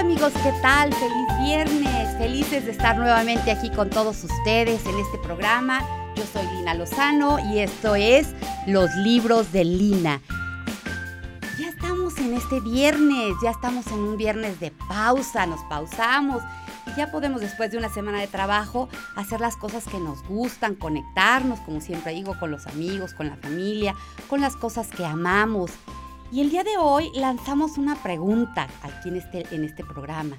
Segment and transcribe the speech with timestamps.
[0.00, 0.94] Amigos, ¿qué tal?
[0.94, 5.82] Feliz viernes, felices de estar nuevamente aquí con todos ustedes en este programa.
[6.16, 8.28] Yo soy Lina Lozano y esto es
[8.66, 10.22] Los Libros de Lina.
[11.58, 16.42] Ya estamos en este viernes, ya estamos en un viernes de pausa, nos pausamos
[16.86, 20.76] y ya podemos después de una semana de trabajo hacer las cosas que nos gustan,
[20.76, 23.94] conectarnos, como siempre digo, con los amigos, con la familia,
[24.30, 25.72] con las cosas que amamos.
[26.32, 30.36] Y el día de hoy lanzamos una pregunta aquí en este, en este programa.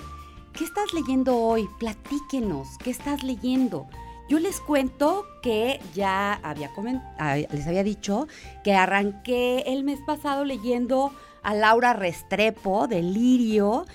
[0.54, 1.68] ¿Qué estás leyendo hoy?
[1.80, 3.88] Platíquenos, ¿qué estás leyendo?
[4.30, 6.72] Yo les cuento que ya había
[7.20, 8.30] ah, les había dicho
[8.64, 11.12] que arranqué el mes pasado leyendo
[11.44, 13.86] a Laura Restrepo de Lirio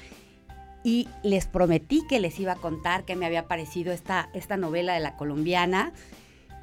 [0.85, 4.93] y les prometí que les iba a contar que me había parecido esta, esta novela
[4.93, 5.95] de la colombiana.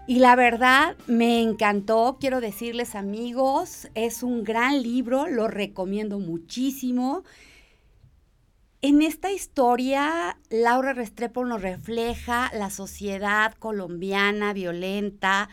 [0.05, 7.23] Y la verdad me encantó, quiero decirles amigos, es un gran libro, lo recomiendo muchísimo.
[8.81, 15.47] En esta historia, Laura Restrepo nos refleja la sociedad colombiana violenta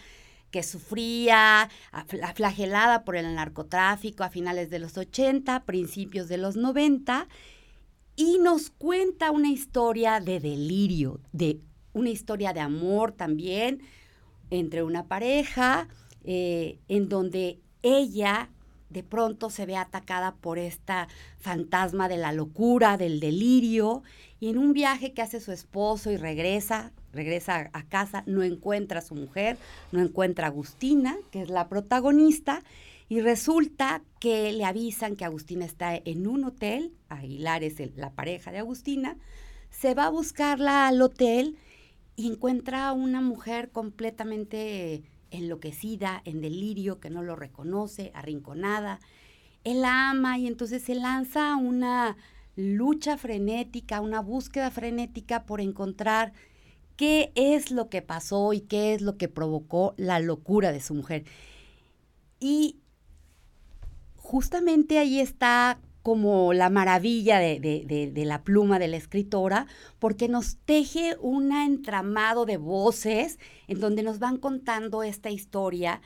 [0.50, 1.70] que sufría,
[2.34, 7.28] flagelada por el narcotráfico a finales de los 80, principios de los 90,
[8.16, 11.60] y nos cuenta una historia de delirio, de
[11.92, 13.80] una historia de amor también,
[14.50, 15.88] entre una pareja,
[16.24, 18.50] eh, en donde ella
[18.90, 24.02] de pronto se ve atacada por esta fantasma de la locura, del delirio,
[24.40, 28.98] y en un viaje que hace su esposo y regresa, regresa a casa, no encuentra
[28.98, 29.56] a su mujer,
[29.92, 32.62] no encuentra a Agustina, que es la protagonista,
[33.08, 38.50] y resulta que le avisan que Agustina está en un hotel, Aguilar es la pareja
[38.50, 39.16] de Agustina,
[39.70, 41.56] se va a buscarla al hotel
[42.16, 49.00] y encuentra a una mujer completamente enloquecida, en delirio, que no lo reconoce, arrinconada.
[49.64, 52.16] Él la ama y entonces se lanza a una
[52.56, 56.32] lucha frenética, una búsqueda frenética por encontrar
[56.96, 60.94] qué es lo que pasó y qué es lo que provocó la locura de su
[60.94, 61.24] mujer.
[62.38, 62.80] Y
[64.16, 69.66] justamente ahí está como la maravilla de, la pluma de la escritora,
[69.98, 73.38] porque nos teje un entramado de voces
[73.68, 76.00] en donde nos van contando esta historia,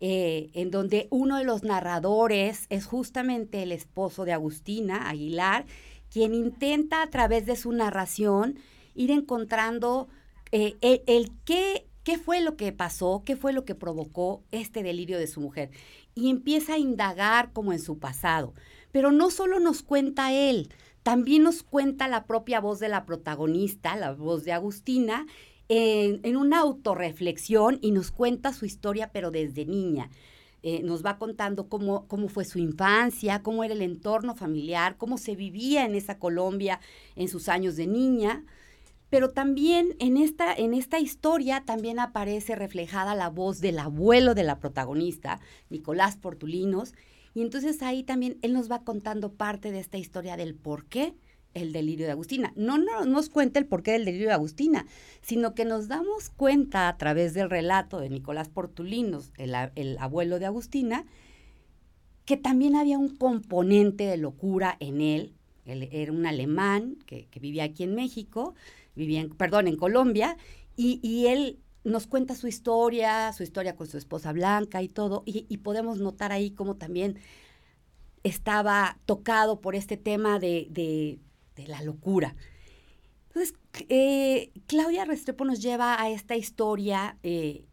[0.00, 5.66] eh, en donde uno de los narradores es justamente el esposo de Agustina Aguilar,
[6.10, 8.58] quien intenta a través de su narración
[8.94, 10.08] ir encontrando
[10.52, 14.82] eh, el, el qué, qué fue lo que pasó, qué fue lo que provocó este
[14.82, 15.70] delirio de su mujer.
[16.14, 18.54] Y empieza a indagar como en su pasado.
[18.98, 20.70] Pero no solo nos cuenta él,
[21.04, 25.24] también nos cuenta la propia voz de la protagonista, la voz de Agustina,
[25.68, 30.10] en, una autorreflexión y nos cuenta su historia, pero desde niña.
[30.64, 35.16] Eh, nos va contando cómo, cómo fue su infancia, cómo era el entorno familiar, cómo
[35.16, 36.80] se vivía en esa Colombia
[37.14, 38.42] en sus años de niña.
[39.10, 44.42] Pero también en esta, en esta historia también aparece reflejada la voz del abuelo de
[44.42, 45.38] la protagonista,
[45.70, 46.94] Nicolás Portulinos,
[47.38, 51.14] y entonces ahí también él nos va contando parte de esta historia del por qué
[51.54, 52.52] el delirio de Agustina.
[52.56, 54.86] No, no nos cuenta el porqué del delirio de Agustina,
[55.22, 60.40] sino que nos damos cuenta a través del relato de Nicolás Portulinos, el, el abuelo
[60.40, 61.04] de Agustina,
[62.24, 65.32] que también había un componente de locura en él.
[65.64, 68.56] Él era un alemán que, vivía aquí en México,
[68.96, 70.36] vivía, en, perdón, en Colombia,
[70.76, 75.22] y, y él nos cuenta su historia, su historia con su esposa Blanca y todo,
[75.26, 77.18] y, podemos notar ahí cómo también
[78.24, 81.18] estaba tocado por este tema de,
[81.66, 82.36] la locura.
[83.28, 83.54] Entonces,
[83.88, 87.66] eh, Claudia Restrepo nos lleva a esta historia eh,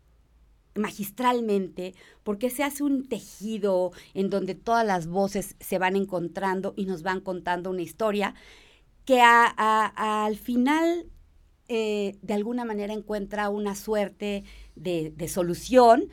[0.75, 6.85] magistralmente, porque se hace un tejido en donde todas las voces se van encontrando y
[6.85, 8.35] nos van contando una historia
[9.05, 11.05] que al final
[11.67, 14.43] eh, de alguna manera encuentra una suerte
[14.75, 16.09] de, solución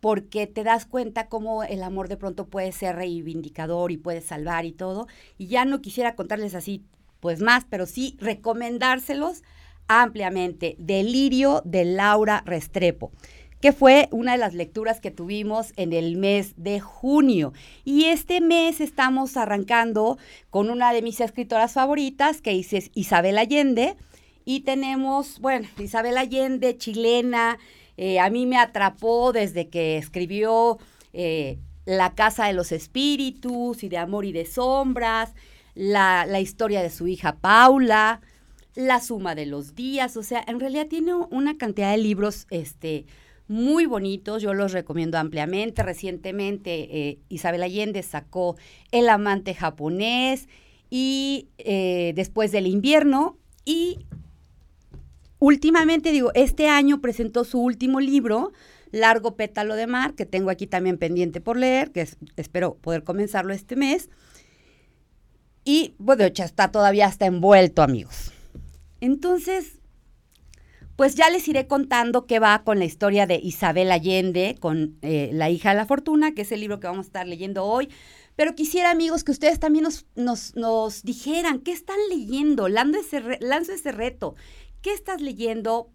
[0.00, 4.64] porque te das cuenta cómo el amor de pronto puede ser reivindicador y puede salvar
[4.64, 5.06] y todo.
[5.38, 6.84] Y ya no quisiera contarles así,
[7.20, 9.42] pues más, pero sí recomendárselos
[9.86, 10.76] ampliamente.
[10.78, 13.12] Delirio de Laura Restrepo
[13.60, 17.52] que fue una de las lecturas que tuvimos en el mes de junio.
[17.84, 20.18] Y este mes estamos arrancando
[20.50, 23.94] con una de mis escritoras favoritas, que es Isabel Allende,
[24.44, 27.58] y tenemos, bueno, Isabel Allende, chilena,
[27.96, 30.78] eh, a mí me atrapó desde que escribió
[31.12, 35.34] eh, La Casa de los Espíritus y de Amor y de Sombras,
[35.74, 38.20] la, la, historia de su hija Paula,
[38.74, 43.06] La Suma de los Días, o sea, en realidad tiene una cantidad de libros este,
[43.48, 45.82] muy bonitos, yo los recomiendo ampliamente.
[45.82, 48.56] Recientemente eh, Isabel Allende sacó
[48.90, 50.48] El amante japonés
[50.88, 51.48] y
[52.14, 53.38] después del invierno.
[53.64, 54.06] Y
[55.42, 58.52] últimamente, digo, este año presentó su último libro,
[58.92, 63.52] Largo Pétalo de Mar, que tengo aquí también pendiente por leer, que espero poder comenzarlo
[63.52, 64.08] este mes.
[65.64, 68.30] Y, bueno, ya está todavía hasta envuelto, amigos.
[69.00, 69.80] Entonces,
[70.94, 75.30] pues ya les iré contando qué va con la historia de Isabel Allende, con eh,
[75.32, 77.88] La hija de la fortuna, que es el libro que vamos a estar leyendo hoy.
[78.36, 82.68] Pero quisiera, amigos, que ustedes también nos, nos, nos dijeran qué están leyendo.
[82.68, 84.36] Lanzo ese, lanzo ese reto.
[84.82, 85.88] ¿Qué estás leyendo?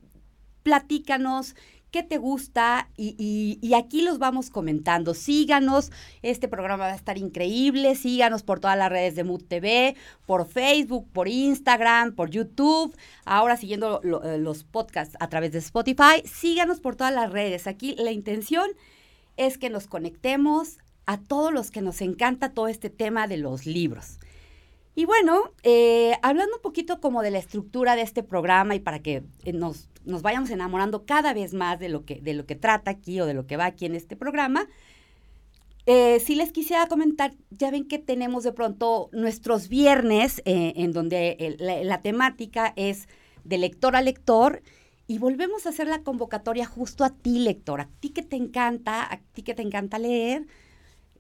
[0.64, 1.56] Platícanos
[1.92, 5.14] qué te gusta y, aquí los vamos comentando.
[5.14, 5.92] Síganos,
[6.22, 7.96] este programa va a estar increíble.
[7.96, 9.96] Síganos por todas las redes de Mood TV,
[10.26, 12.96] por Facebook, por Instagram, por YouTube.
[13.26, 16.24] Ahora siguiendo eh, los podcasts a través de Spotify.
[16.26, 17.68] Síganos por todas las redes.
[17.68, 18.70] Aquí la intención
[19.38, 23.66] es que nos conectemos a todos los que nos encanta todo este tema de los
[23.66, 24.20] libros.
[24.98, 28.98] Y bueno, eh, hablando un poquito como de la estructura de este programa y para
[28.98, 32.56] que eh, nos, nos, vayamos enamorando cada vez más de lo, que, de lo que
[32.56, 34.68] trata aquí o de lo que va aquí en este programa,
[35.86, 41.56] eh, si les quisiera comentar, ya ven que tenemos de pronto nuestros viernes en donde
[41.60, 43.08] la, temática es
[43.44, 44.64] de lector a lector
[45.06, 49.04] y volvemos a hacer la convocatoria justo a ti, lector, a ti que te encanta,
[49.04, 50.48] a ti que te encanta leer.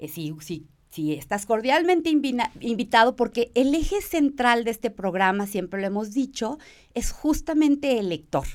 [0.07, 5.87] si, si Sí, estás cordialmente invitado porque el eje central de este programa, siempre lo
[5.87, 6.57] hemos dicho,
[6.93, 8.47] es justamente el lector,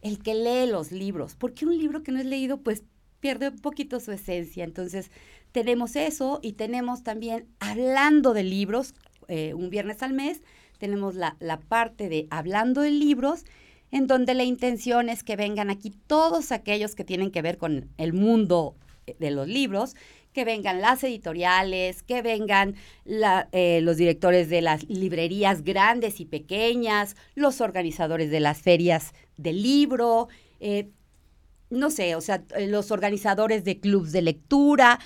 [0.00, 2.82] el que lee los libros, porque un libro que no es leído pues
[3.20, 4.64] pierde un poquito su esencia.
[4.64, 5.10] Entonces
[5.52, 8.94] tenemos eso y tenemos también hablando de libros,
[9.28, 10.42] eh, un viernes al mes,
[10.78, 13.44] tenemos la, la parte de hablando de libros
[13.90, 17.88] en donde la intención es que vengan aquí todos aquellos que tienen que ver con
[17.96, 18.74] el mundo
[19.18, 19.94] de los libros
[20.34, 22.74] que vengan las editoriales, que vengan
[23.52, 29.62] eh, los directores de las librerías grandes y pequeñas, los organizadores de las ferias del
[29.62, 30.28] libro,
[30.60, 30.90] eh,
[31.70, 34.98] no sé, o sea, eh, los organizadores de clubs de lectura,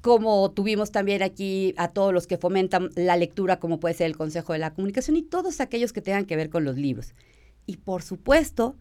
[0.00, 4.16] como tuvimos también aquí a todos los que fomentan la lectura, como puede ser el
[4.16, 7.14] Consejo de la Comunicación y todos aquellos que tengan que ver con los libros.
[7.66, 8.76] Y por supuesto,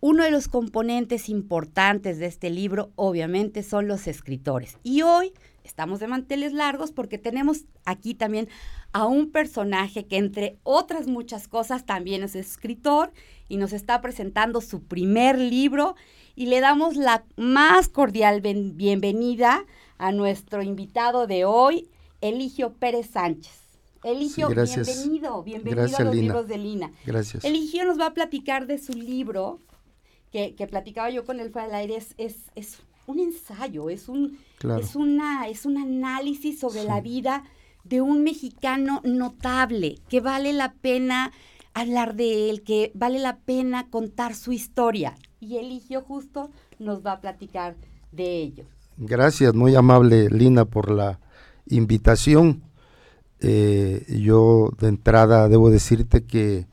[0.00, 4.78] uno de los componentes importantes de este libro, obviamente, son los escritores.
[4.82, 5.32] Y hoy
[5.64, 8.48] estamos de manteles largos porque tenemos aquí también
[8.92, 13.12] a un personaje que, entre otras muchas cosas, también es escritor
[13.48, 15.96] y nos está presentando su primer libro.
[16.34, 19.64] Y le damos la más cordial bienvenida
[19.96, 21.88] a nuestro invitado de hoy,
[22.20, 23.62] Eligio Pérez Sánchez.
[24.04, 26.92] Eligio, bienvenido, bienvenido a los libros de Lina.
[27.06, 27.44] Gracias.
[27.44, 29.60] Eligio nos va a platicar de su libro
[30.32, 32.14] que, platicaba yo con él fuera del aire, es,
[32.54, 34.38] es, un ensayo, es un,
[34.80, 37.44] es una, es un análisis sobre la vida
[37.84, 41.32] de un mexicano notable, que vale la pena
[41.72, 45.14] hablar de él, que vale la pena contar su historia.
[45.40, 47.76] Y Eligio justo nos va a platicar
[48.12, 48.64] de ello.
[48.96, 51.20] Gracias, muy amable Lina por la
[51.66, 52.62] invitación.
[53.40, 56.66] Eh, yo de entrada debo decirte que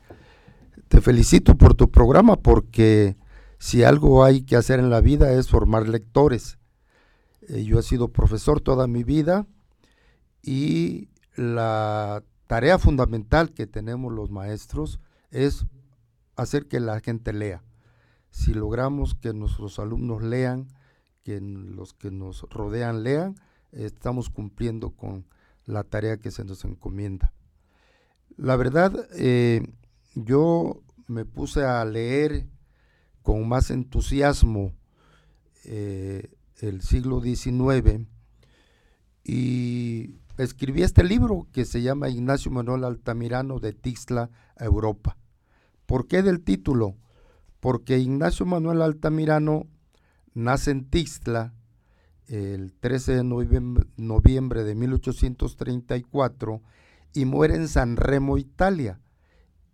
[0.88, 3.18] te felicito por tu programa porque
[3.64, 6.58] si algo hay que hacer en la vida es formar lectores.
[7.48, 9.48] Eh, yo he sido profesor toda mi vida
[10.42, 11.08] y
[11.38, 15.00] la tarea fundamental que tenemos los maestros
[15.32, 15.66] es
[16.36, 17.64] hacer que la gente lea.
[18.32, 20.68] Si logramos que nuestros alumnos lean,
[21.24, 23.36] que los que nos rodean lean,
[23.72, 25.26] estamos cumpliendo con
[25.66, 27.32] la tarea que se nos encomienda.
[28.36, 29.66] La verdad, eh,
[30.16, 32.46] yo me puse a leer
[33.24, 34.74] con más entusiasmo
[35.64, 38.06] eh, el siglo XIX
[39.24, 45.18] y escribí este libro que se llama Ignacio Manuel Altamirano de Tixla a Europa.
[45.86, 46.98] ¿Por qué del título?
[47.60, 49.68] Porque Ignacio Manuel Altamirano
[50.34, 51.54] nace en Tixla
[52.28, 56.62] el 13 de noviembre, noviembre de 1834
[57.14, 59.00] y muere en San Remo, Italia,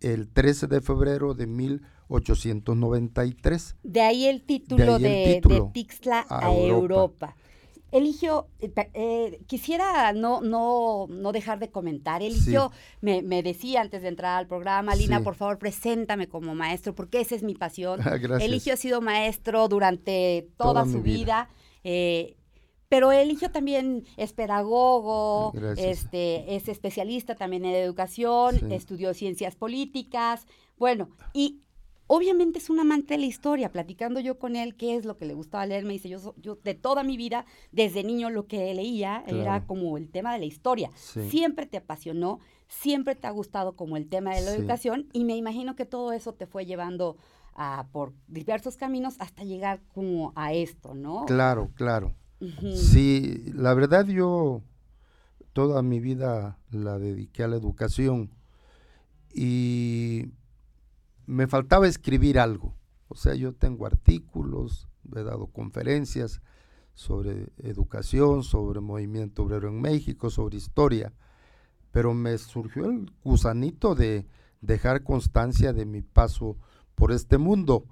[0.00, 1.99] el 13 de febrero de 1834.
[2.10, 3.76] 893.
[3.82, 5.40] De ahí el título de,
[5.72, 7.36] Tixla a, Europa.
[7.92, 12.22] Eligio, eh, eh, quisiera no, no, no dejar de comentar.
[12.22, 17.20] Eligio me, decía antes de entrar al programa, Lina, por favor, preséntame como maestro, porque
[17.20, 18.00] esa es mi pasión.
[18.40, 21.48] Eligio ha sido maestro durante toda, su vida.
[21.82, 22.36] Eh,
[22.88, 30.46] pero Eligio también es pedagogo, este, es especialista también en educación, estudió ciencias políticas.
[30.76, 31.60] Bueno, y
[32.12, 33.70] obviamente es un amante de la historia.
[33.70, 36.56] Platicando yo con él qué es lo que le gustaba leer, me dice, yo, yo
[36.56, 40.44] de toda mi vida, desde niño lo que leía era como el tema de la
[40.44, 40.90] historia.
[40.96, 45.36] Siempre te apasionó, siempre te ha gustado como el tema de la educación y me
[45.36, 47.16] imagino que todo eso te fue llevando
[47.54, 51.26] a, por diversos caminos hasta llegar como a esto, ¿no?
[51.26, 52.16] Claro, claro.
[52.74, 54.62] Sí, la verdad yo
[55.52, 58.30] toda mi vida la dediqué a la educación
[59.32, 60.32] y
[61.30, 62.74] me faltaba escribir algo.
[63.06, 66.42] O sea, yo tengo artículos, he dado conferencias
[66.94, 71.12] sobre educación, sobre movimiento obrero en México, sobre historia,
[71.92, 74.26] pero me surgió el gusanito de
[74.60, 76.56] dejar constancia de mi paso
[76.96, 77.86] por este mundo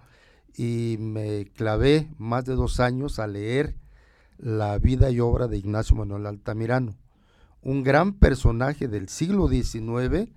[0.56, 3.76] y me clavé más de dos años a leer
[4.36, 6.96] la vida y obra de Ignacio Manuel Altamirano,
[7.62, 10.28] un gran personaje del siglo XIX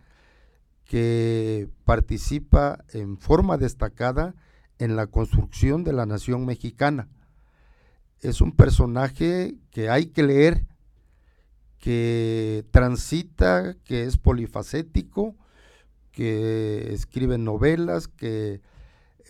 [0.92, 4.36] que participa en forma destacada
[4.78, 7.08] en la construcción de la nación mexicana.
[8.20, 10.66] Es un personaje que hay que leer,
[11.78, 15.38] que transita, que es polifacético,
[16.12, 18.60] que escribe novelas, que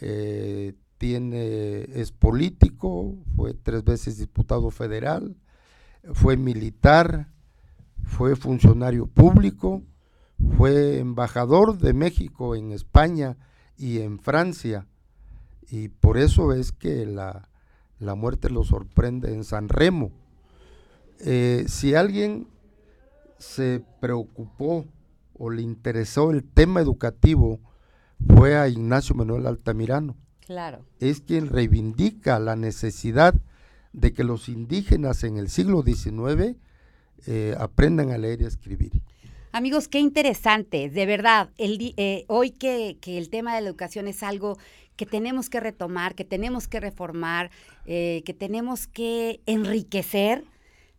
[0.02, 5.38] eh, tiene, es político, fue tres veces diputado federal,
[6.12, 7.28] fue militar,
[8.04, 9.84] fue funcionario público,
[10.58, 13.38] fue embajador de México en España
[13.78, 14.88] y en Francia.
[15.70, 17.48] Y por eso es que la,
[18.00, 20.12] muerte lo sorprende en San Remo.
[21.20, 22.48] Eh, si alguien
[23.38, 24.86] se preocupó
[25.34, 27.60] o le interesó el tema educativo,
[28.36, 30.16] fue a Ignacio Manuel Altamirano.
[30.46, 30.86] Claro.
[31.00, 33.34] Es quien reivindica la necesidad
[33.94, 36.58] de que los indígenas en el siglo XIX
[37.28, 39.02] eh, aprendan a leer y a escribir.
[39.54, 44.24] Amigos, qué interesante, de verdad, el, eh, hoy que, el tema de la educación es
[44.24, 44.58] algo
[44.96, 47.52] que tenemos que retomar, que tenemos que reformar,
[47.86, 50.46] eh, que tenemos que enriquecer,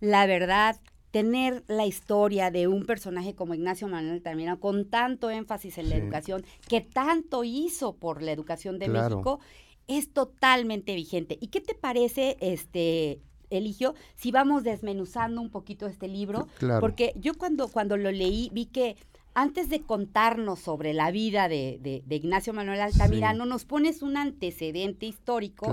[0.01, 0.79] la verdad,
[1.13, 5.97] tener la historia de un personaje como Ignacio Manuel Altamirano con tanto énfasis en la
[5.97, 9.41] educación, que tanto hizo por la educación de México,
[9.89, 11.39] es totalmente vigente.
[11.41, 13.21] ¿Y qué te parece, este,
[13.53, 16.49] Eligio, si vamos desmenuzando un poquito este libro,
[16.81, 18.97] porque yo cuando, cuando lo leí vi que
[19.35, 25.73] antes de contarnos sobre la vida de, Ignacio Manuel Altamirano, nos pones un antecedente histórico,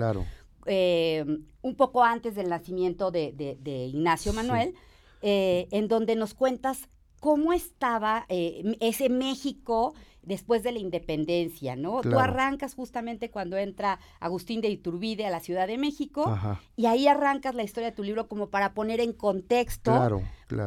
[0.65, 1.25] eh,
[1.61, 4.75] un poco antes del nacimiento de, Ignacio Manuel,
[5.21, 6.87] eh, en donde nos cuentas
[7.19, 12.01] cómo estaba eh, ese México después de la independencia, ¿no?
[12.01, 16.37] Tú arrancas justamente cuando entra Agustín de Iturbide a la Ciudad de México
[16.75, 20.21] y ahí arrancas la historia de tu libro como para poner en contexto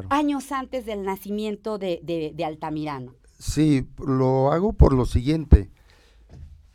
[0.08, 3.14] años antes del nacimiento de, Altamirano.
[3.38, 5.70] Sí, lo hago por lo siguiente,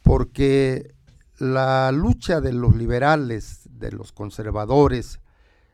[0.01, 0.93] porque
[1.37, 5.19] la lucha de los liberales, de los conservadores,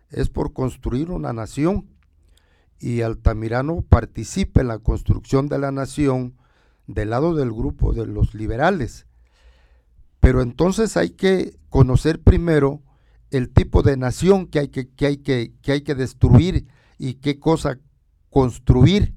[0.10, 1.90] es por construir una nación
[2.80, 6.36] y Altamirano participa en la construcción de la nación
[6.88, 9.06] del lado del grupo de los liberales.
[10.20, 12.82] Pero entonces hay que conocer primero
[13.32, 17.16] el tipo de nación que hay que, que hay que, que hay que destruir y
[17.16, 17.80] qué cosa
[18.30, 19.16] construir.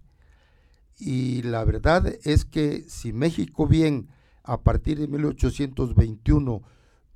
[0.98, 4.08] Y la verdad es que si México bien
[4.42, 6.62] a partir de 1821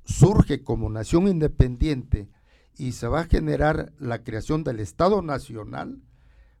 [0.03, 2.29] surge como nación independiente
[2.77, 6.01] y se va a generar la creación del Estado Nacional,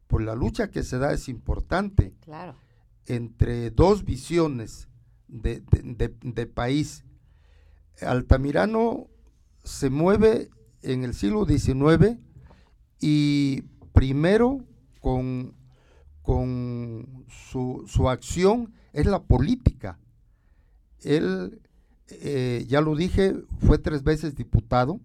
[0.07, 2.13] pues la lucha que se da es importante.
[2.21, 2.55] Claro
[3.05, 4.87] entre dos visiones
[5.27, 7.03] de, país.
[8.01, 9.07] Altamirano
[9.63, 10.49] se mueve
[10.81, 12.17] en el siglo XIX
[12.99, 13.61] y
[13.93, 14.65] primero
[14.99, 15.53] con,
[16.21, 19.99] con su, acción es la política.
[21.01, 21.61] Él,
[22.07, 24.99] eh, ya lo dije, fue tres veces diputado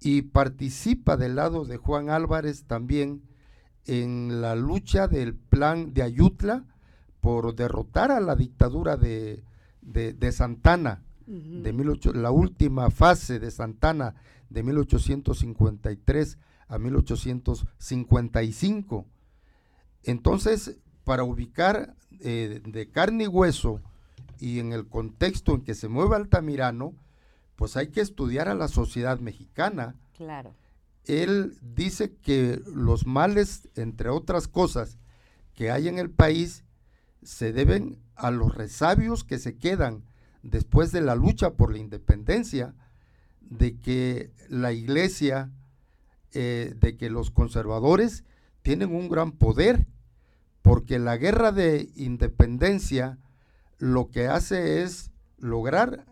[0.00, 3.22] y participa del lado de Juan Álvarez también
[3.86, 6.64] en la lucha del plan de Ayutla
[7.26, 9.42] por derrotar a la dictadura de,
[10.30, 11.72] Santana, de
[12.14, 14.14] la última fase de Santana
[14.48, 19.06] de 1853 a 1855.
[20.04, 23.80] Entonces, para ubicar eh, de carne y hueso
[24.38, 26.94] y en el contexto en que se mueve Altamirano,
[27.56, 29.96] pues hay que estudiar a la sociedad mexicana.
[30.16, 30.54] Claro.
[31.06, 34.96] Él dice que los males, entre otras cosas,
[35.54, 36.62] que hay en el país
[37.22, 40.04] se deben a los resabios que se quedan
[40.42, 42.74] después de la lucha por la independencia,
[43.40, 45.50] de que la iglesia,
[46.32, 48.24] eh, de que los conservadores
[48.62, 49.86] tienen un gran poder,
[50.62, 53.18] porque la guerra de independencia
[53.78, 56.04] lo que hace es lograr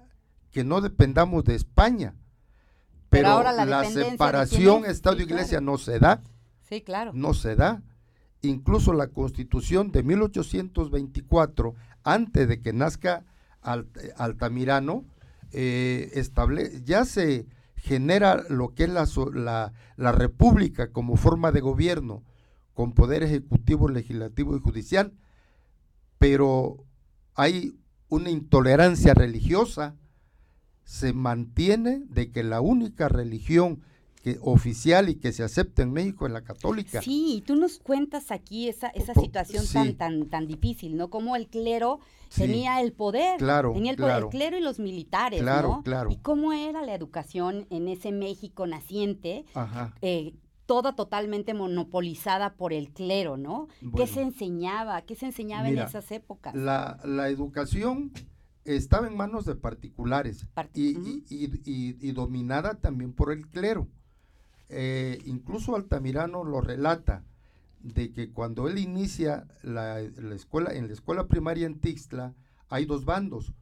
[0.51, 2.15] que no dependamos de España.
[3.11, 4.85] Pero, ahora la la, dependencia, ¿de separación?
[4.85, 6.21] Estado-Iglesia Sí, no se da,
[6.69, 7.13] Sí, claro.
[7.15, 7.83] no se da.
[8.45, 13.25] Incluso la constitución de 1824, antes de que nazca
[13.63, 15.05] Alt- Altamirano,
[15.53, 16.23] eh,
[16.85, 17.47] ya se
[17.77, 22.23] genera lo que es la, la, la república como forma de gobierno,
[22.75, 25.13] con poder ejecutivo, legislativo y judicial,
[26.19, 26.85] pero
[27.35, 29.97] hay una intolerancia religiosa,
[30.85, 33.81] se mantiene de que la única religión
[34.25, 37.03] que, oficial y que se acepta en México es la católica.
[37.03, 39.75] Sí, y tú nos cuentas aquí esa, esa situación sí.
[39.75, 41.11] tan, tan, tan difícil, ¿no?
[41.11, 42.01] Como el clero
[42.31, 42.41] Sí.
[42.41, 43.37] tenía el poder.
[43.39, 45.83] Claro, Tenía el poder, el clero y los militares, Claro, ¿no?
[45.83, 46.11] claro.
[46.11, 49.95] Y cómo era la educación en ese México naciente, Ajá.
[50.01, 50.33] eh,
[50.67, 53.69] toda totalmente monopolizada por el clero, ¿no?
[53.81, 54.07] ¿Qué Bueno.
[54.13, 55.03] se enseñaba?
[55.03, 56.55] ¿Qué se enseñaba Mira, en esas épocas?
[56.55, 58.11] La, la educación
[58.65, 61.09] estaba en manos de particulares Part- y, Ujú.
[61.09, 63.87] y- y- y- y dominada también por el clero.
[64.69, 67.25] Eh, incluso Altamirano lo relata
[67.81, 72.35] de que cuando él inicia la, la escuela, en la escuela primaria en Tixtla,
[72.69, 73.53] hay dos bandos,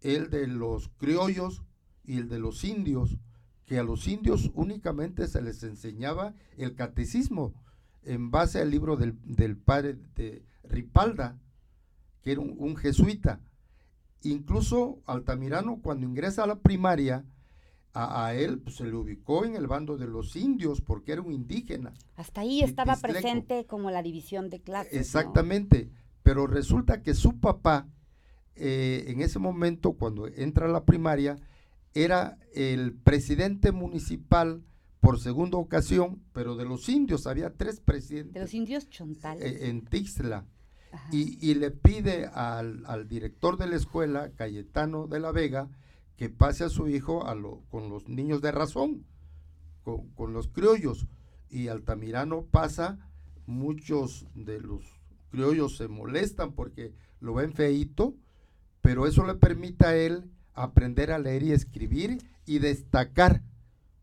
[0.00, 1.62] el de los criollos
[2.04, 3.18] y el de los indios,
[3.66, 7.52] que a los indios únicamente se les enseñaba el catecismo
[8.02, 11.38] en base al libro del, del padre de Ripalda,
[12.22, 13.40] que era un jesuita.
[14.22, 17.24] Incluso Altamirano cuando ingresa a la primaria,
[17.94, 21.22] a, a él pues, se le ubicó en el bando de los indios porque era
[21.22, 21.92] un indígena.
[22.16, 24.92] Hasta ahí estaba presente como la división de clases.
[24.92, 25.00] ¿no?
[25.00, 25.90] Exactamente,
[26.22, 27.88] pero resulta que su papá,
[28.56, 31.38] eh, en ese momento, cuando entra a la primaria,
[31.94, 34.62] era el presidente municipal
[35.00, 39.42] por segunda ocasión, pero de los indios, había tres De presidentes los indios chontales.
[39.44, 40.44] eh, en Tixla.
[41.12, 45.68] Y, y le pide al, al director de la escuela, Cayetano de la Vega,
[46.18, 49.06] que pase a su hijo a lo- con los niños de razón,
[49.84, 51.06] con, con los criollos.
[51.48, 52.98] Y Altamirano pasa,
[53.46, 54.82] muchos de los
[55.30, 58.14] criollos se molestan porque lo ven feíto,
[58.82, 63.42] pero eso le permite a él aprender a leer y escribir y destacar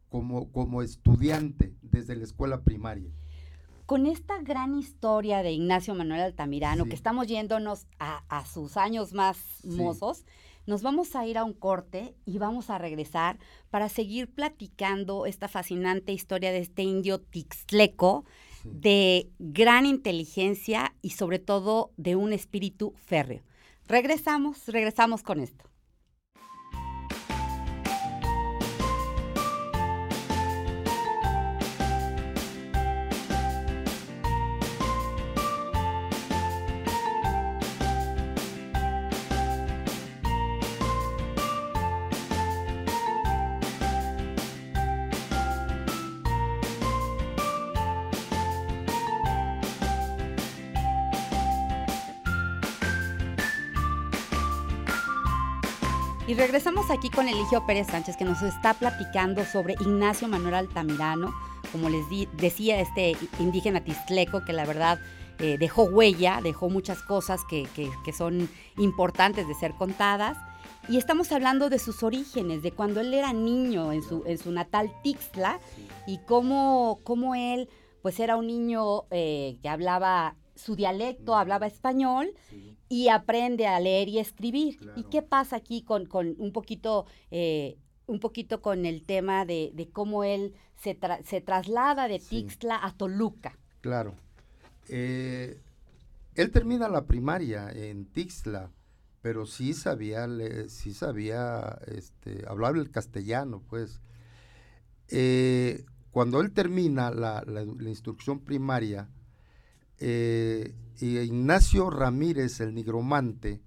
[0.10, 3.12] como, como estudiante desde la escuela primaria.
[3.86, 6.90] Con esta gran historia de Ignacio Manuel Altamirano, Sí.
[6.90, 10.26] que estamos yéndonos a, a sus años más mozos,
[10.66, 13.38] nos vamos a ir a un corte y vamos a regresar
[13.70, 18.26] para seguir platicando esta fascinante historia de este indio tixleco,
[18.64, 18.70] Sí.
[18.74, 23.44] de gran inteligencia y sobre todo de un espíritu férreo.
[23.88, 25.66] Regresamos, regresamos con esto.
[56.28, 61.32] Y regresamos aquí con Eligio Pérez Sánchez, que nos está platicando sobre Ignacio Manuel Altamirano,
[61.72, 65.00] como les di- decía este indígena tistleco, que la verdad
[65.38, 70.36] eh, dejó huella, dejó muchas cosas que, que- que son importantes de ser contadas.
[70.90, 74.52] Y estamos hablando de sus orígenes, de cuando él era niño en su, en su
[74.52, 75.60] natal Tixla,
[76.08, 77.70] y cómo, cómo él
[78.02, 82.30] pues era un niño eh, que hablaba su dialecto, hablaba español,
[82.90, 84.76] y aprende a leer y escribir.
[84.76, 85.10] ¿Y Claro.
[85.10, 89.90] qué pasa aquí con, con un poquito, eh, un poquito con el tema de, de
[89.90, 92.44] cómo él se, tra- se traslada de Sí.
[92.44, 93.58] Tixla a Toluca?
[93.82, 94.14] Claro.
[94.90, 95.60] Eh,
[96.36, 98.70] él termina la primaria en Tixla,
[99.22, 104.00] pero sí sabía, le- sí sabía, este, hablaba el castellano, pues.
[105.10, 109.10] Eh, cuando él termina la, la la instrucción primaria,
[110.00, 113.62] eh, Ignacio Ramírez, el nigromante,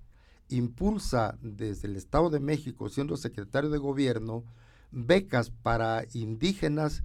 [0.49, 4.45] impulsa desde el Estado de México, siendo secretario de gobierno,
[4.91, 7.03] becas para indígenas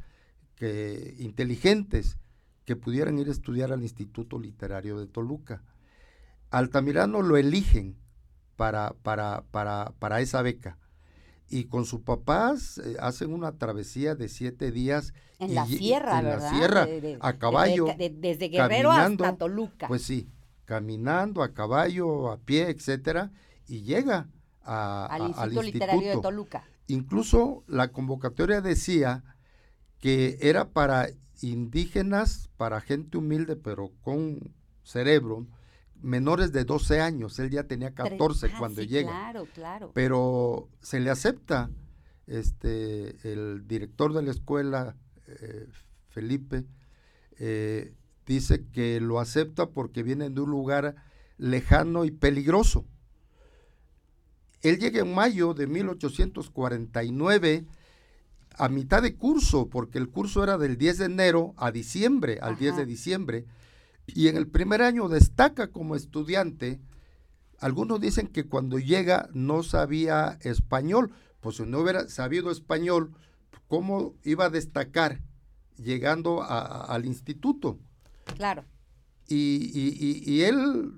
[0.56, 2.18] que, inteligentes
[2.66, 5.64] que pudieran ir a estudiar al Instituto Literario de Toluca.
[6.50, 7.98] Altamirano lo eligen
[8.56, 10.78] para, para, para, para esa beca.
[11.50, 15.14] Y con sus papás eh, hacen una travesía de siete días.
[15.40, 16.42] En y la sierra, en ¿verdad?
[16.42, 17.86] la sierra, De- de- a caballo.
[17.86, 19.88] de- de- desde Guerrero hasta Toluca.
[19.88, 20.28] Pues sí,
[20.66, 23.32] caminando, a caballo, a pie, etcétera,
[23.68, 24.30] y llega
[24.64, 26.64] a- al a- Instituto Literario de Toluca.
[26.88, 29.24] Incluso la convocatoria decía
[30.00, 31.08] que era para
[31.42, 34.54] indígenas, para gente humilde, pero con
[34.84, 35.46] cerebro,
[36.04, 39.10] menores de 12 años, él ya tenía 14 Ah, cuando sí, llega.
[39.10, 39.92] Claro, claro.
[39.94, 41.70] Pero se le acepta,
[42.28, 44.96] este, el director de la escuela,
[45.28, 45.68] eh,
[46.10, 46.66] Felipe,
[47.40, 47.94] eh,
[48.26, 50.96] dice que lo acepta porque viene de un lugar
[51.38, 52.86] lejano y peligroso.
[54.62, 57.66] Él llega en mayo de 1849
[58.58, 62.58] a mitad de curso, porque el curso era del 10 de enero a diciembre, al
[62.58, 63.46] 10 de diciembre,
[64.08, 66.80] y en el primer año destaca como estudiante.
[67.60, 73.14] Algunos dicen que cuando llega no sabía español, pues si no hubiera sabido español,
[73.68, 75.22] ¿cómo iba a destacar
[75.78, 77.80] llegando a- a- al instituto?
[78.36, 78.66] Claro.
[79.28, 80.94] Y, y- y- y él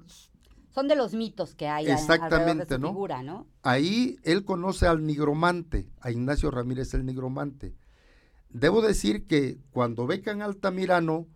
[0.73, 2.89] Son de los mitos que hay de Exactamente, su ¿no?
[2.89, 3.47] figura, ¿no?
[3.63, 7.75] Ahí él conoce al nigromante, a Ignacio Ramírez el nigromante.
[8.49, 11.27] Debo decir que cuando becan Altamirano,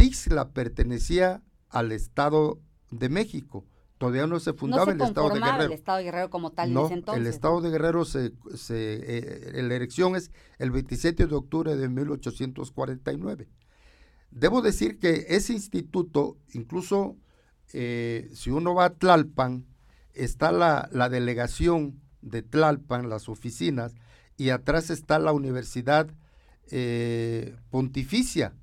[0.00, 2.58] Tixla pertenecía al Estado
[2.90, 3.66] de México.
[3.98, 5.64] Todavía no se No fundaba se el Estado de Guerrero.
[5.64, 7.20] el Estado de Guerrero como tal en no, ese entonces.
[7.20, 11.88] el Estado de Guerrero se, se, eh, la elección es el 27 de octubre de
[11.88, 13.48] 1849.
[14.30, 17.16] Debo decir que ese instituto, incluso
[17.74, 19.66] eh, si uno va a Tlalpan,
[20.14, 23.94] está la, la delegación de Tlalpan, las oficinas,
[24.38, 26.08] y atrás está la Universidad
[26.70, 28.54] eh, Pontificia.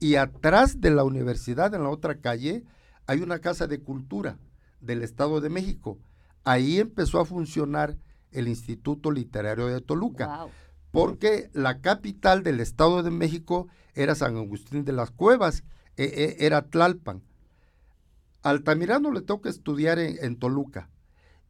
[0.00, 2.64] Y atrás de la universidad, en la otra calle,
[3.06, 4.38] hay una casa de cultura
[4.80, 5.98] del Estado de México.
[6.44, 7.96] Ahí empezó a funcionar
[8.30, 10.26] el Instituto Literario de Toluca
[10.90, 15.64] porque la capital del Estado de México era San Agustín de las Cuevas,
[15.96, 17.22] e- e- era Tlalpan.
[18.42, 20.90] Altamirano le toca estudiar en, en Toluca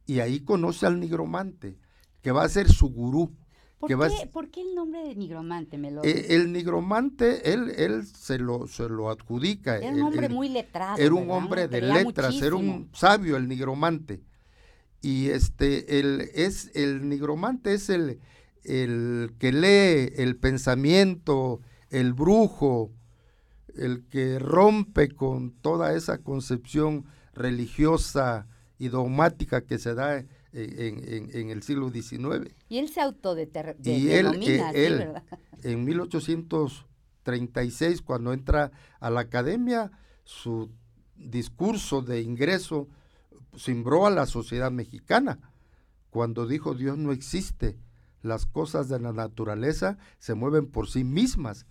[0.05, 1.77] y ahí conoce al nigromante,
[2.21, 3.31] que va a ser su gurú.
[3.79, 5.77] ¿Por, qué, por qué el nombre de nigromante?
[5.77, 6.03] Me lo...
[6.03, 9.77] Eh, el nigromante, él, él se, lo, se lo adjudica.
[9.77, 10.97] era un hombre muy letrado.
[10.97, 11.37] era un ¿verdad?
[11.37, 14.21] hombre de Creía letras, era un sabio el nigromante.
[15.01, 18.19] Y este, el, es, el nigromante es el,
[18.65, 22.91] el que lee el pensamiento, el brujo,
[23.75, 28.45] el que rompe con toda esa concepción religiosa
[28.77, 32.53] y dogmática que se da en, en- en- en el siglo XIX.
[32.69, 35.23] Y él se autodenomina, Y él, eh, así, él, ¿verdad?
[35.63, 39.91] en 1836, cuando entra a la academia,
[40.23, 40.71] su
[41.15, 42.87] discurso de ingreso
[43.57, 45.39] cimbró a la sociedad mexicana.
[46.09, 47.77] Cuando dijo Dios no existe,
[48.21, 51.65] las cosas de la naturaleza se mueven por sí mismas.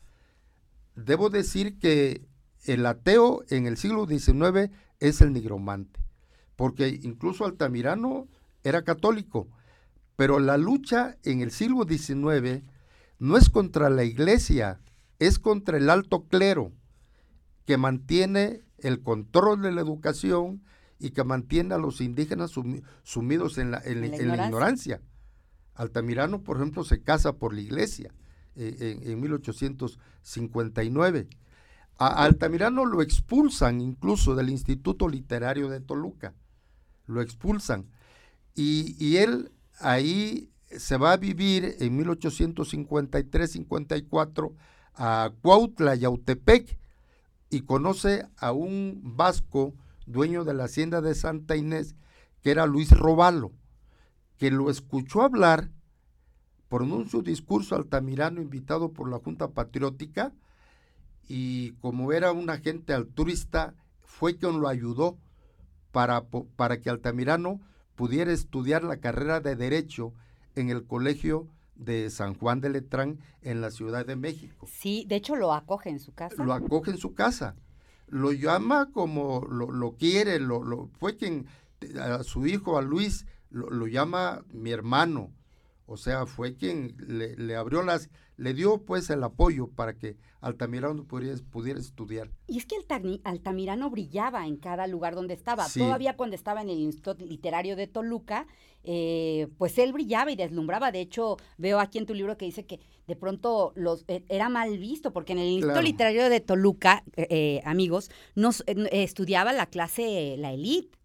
[0.94, 2.26] Debo decir que
[2.64, 6.00] el ateo en el siglo XIX es el nigromante,
[6.56, 8.28] porque incluso Altamirano
[8.64, 9.48] era católico,
[10.16, 12.62] pero la lucha en el siglo XIX
[13.18, 14.80] no es contra la iglesia,
[15.18, 16.72] es contra el alto clero
[17.66, 20.62] que mantiene el control de la educación
[20.98, 24.46] y que mantiene a los indígenas sumi- sumidos en la, en- la en la ignorancia.
[24.46, 25.00] ignorancia.
[25.74, 28.12] Altamirano, por ejemplo, se casa por la iglesia
[28.56, 31.28] eh, en, en 1859.
[31.98, 36.34] A Altamirano lo expulsan incluso del Instituto Literario de Toluca.
[37.06, 37.86] Lo expulsan.
[38.60, 44.52] Y, él ahí se va a vivir en 1853-54
[44.96, 46.76] a Cuautla, Yautepec,
[47.50, 49.74] y conoce a un vasco,
[50.06, 51.94] dueño de la hacienda de Santa Inés,
[52.42, 53.52] que era Luis Robalo,
[54.38, 55.70] que lo escuchó hablar,
[56.68, 60.32] pronunció un discurso altamirano invitado por la Junta Patriótica,
[61.28, 65.16] y como era un agente altruista, fue quien lo ayudó
[65.92, 66.24] para,
[66.56, 67.60] para que Altamirano
[67.98, 70.14] pudiera estudiar la carrera de Derecho
[70.54, 74.66] en el Colegio de San Juan de Letrán en la Ciudad de México.
[74.70, 76.42] Sí, de hecho lo acoge en su casa.
[76.44, 77.56] Lo acoge en su casa,
[78.06, 81.46] lo llama como lo, lo quiere, lo, lo- fue quien
[82.00, 85.32] a su hijo, a Luis, lo, lo llama mi hermano.
[85.90, 90.18] O sea, fue quien le, le abrió las, le dio pues el apoyo para que
[90.42, 92.31] Altamirano pudiera, pudiera estudiar.
[92.46, 92.77] Y es que
[93.24, 95.64] Altamirano brillaba en cada lugar donde estaba.
[95.64, 95.81] Sí.
[95.81, 98.46] Todavía cuando estaba en el Instituto Literario de Toluca,
[98.85, 100.92] eh, pues él brillaba y deslumbraba.
[100.92, 104.51] De hecho, veo aquí en tu libro que dice que de pronto los eh, era
[104.51, 105.87] mal visto, porque en el Instituto Claro.
[105.87, 110.97] Literario de Toluca, eh, eh, amigos, nos eh, estudiaba la clase, la elite.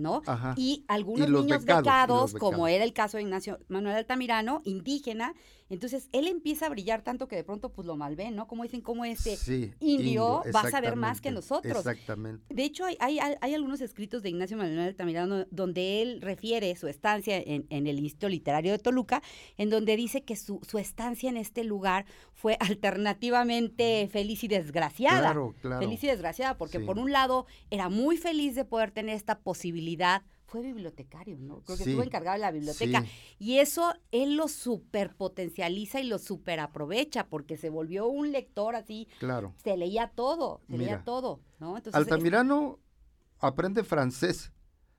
[0.00, 0.22] ¿No?
[0.26, 0.54] Ajá.
[0.56, 3.96] Y algunos Y niños becados, y becados, los como era el caso de Ignacio Manuel
[3.96, 5.34] Altamirano, indígena,
[5.70, 8.46] entonces él empieza a brillar tanto que de pronto pues lo malven, ¿no?
[8.46, 11.78] Como dicen, como este Sí, indio va a saber más que nosotros.
[11.78, 12.44] Exactamente.
[12.54, 16.88] De hecho, hay, hay, hay algunos escritos de Ignacio Manuel Altamirano donde él refiere su
[16.88, 19.22] estancia en, en el Instituto Literario de Toluca,
[19.56, 22.04] en donde dice que su, su estancia en este lugar
[22.34, 25.20] fue alternativamente feliz y desgraciada.
[25.20, 25.80] Claro, claro.
[25.80, 26.84] Feliz y desgraciada, porque Sí.
[26.84, 30.22] por un lado era muy feliz de poder tener esta posibilidad.
[30.50, 31.60] Fue bibliotecario, ¿no?
[31.62, 33.02] Creo que Sí, estuvo encargado de la biblioteca.
[33.02, 33.08] sí.
[33.38, 39.54] Y eso él lo superpotencializa y lo superaprovecha, porque se volvió un lector así Claro.
[39.62, 41.76] se leía todo, se leía todo, ¿no?
[41.76, 42.78] Entonces, es- Altamirano
[43.38, 44.52] aprende francés.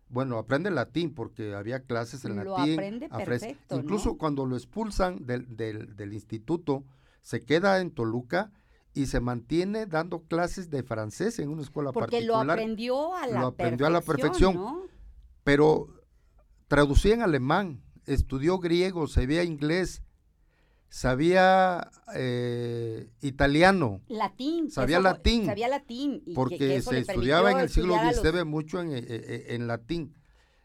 [0.10, 2.74] Bueno, aprende latín porque había clases en Lo latín.
[2.74, 4.18] aprende perfecto, Incluso ¿no?
[4.18, 6.84] cuando lo expulsan del, del- del instituto,
[7.22, 8.52] se queda en Toluca
[8.94, 12.58] y se mantiene dando clases de francés en una escuela porque lo particular.
[12.60, 14.56] aprendió a la Lo aprendió a la perfección, perfección.
[14.56, 15.01] ¿no?
[15.44, 15.88] Pero
[16.68, 20.02] traducía en alemán, estudió griego, sabía inglés,
[20.90, 24.70] sabía eh, italiano, Latín.
[24.72, 26.22] Sabía eso- latín, Sabía latín.
[26.26, 29.68] y porque que se estudiaba en el siglo los- XIX mucho en, eh, eh, en
[29.68, 30.16] latín.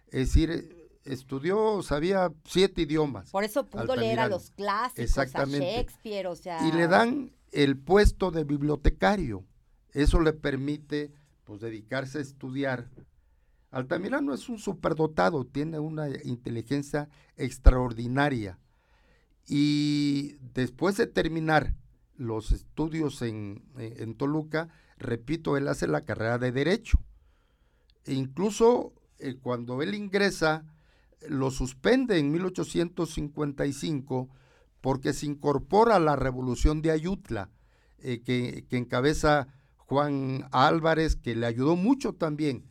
[0.08, 3.30] Es decir, estudió, sabía siete idiomas.
[3.30, 5.66] Por eso pudo leer a los clásicos, Exactamente.
[5.66, 6.66] a Shakespeare, o sea...
[6.66, 9.44] Y le dan el puesto de bibliotecario.
[9.92, 11.12] Eso le permite
[11.44, 12.90] pues, dedicarse a estudiar.
[13.76, 18.58] Altamirano es un superdotado, tiene una inteligencia extraordinaria.
[19.46, 21.74] Y después de terminar
[22.16, 26.98] los estudios en, en- en Toluca, repito, él hace la carrera de Derecho.
[28.06, 30.64] E incluso eh, cuando él ingresa,
[31.28, 34.28] lo suspende en 1855
[34.80, 37.50] porque se incorpora a la revolución de Ayutla,
[37.98, 42.64] eh, que, que encabeza Juan Álvarez, que le ayudó mucho también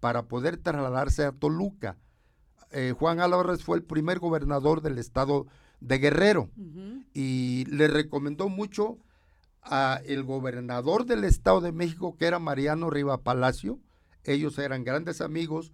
[0.00, 1.96] para poder trasladarse a Toluca.
[2.72, 5.46] Eh, Juan Álvarez fue el primer gobernador del estado
[5.80, 6.50] de Guerrero
[7.14, 8.98] y le recomendó mucho
[9.62, 13.78] a el gobernador del Estado de México, que era Mariano Riva Palacio.
[14.24, 15.72] Ellos eran grandes amigos,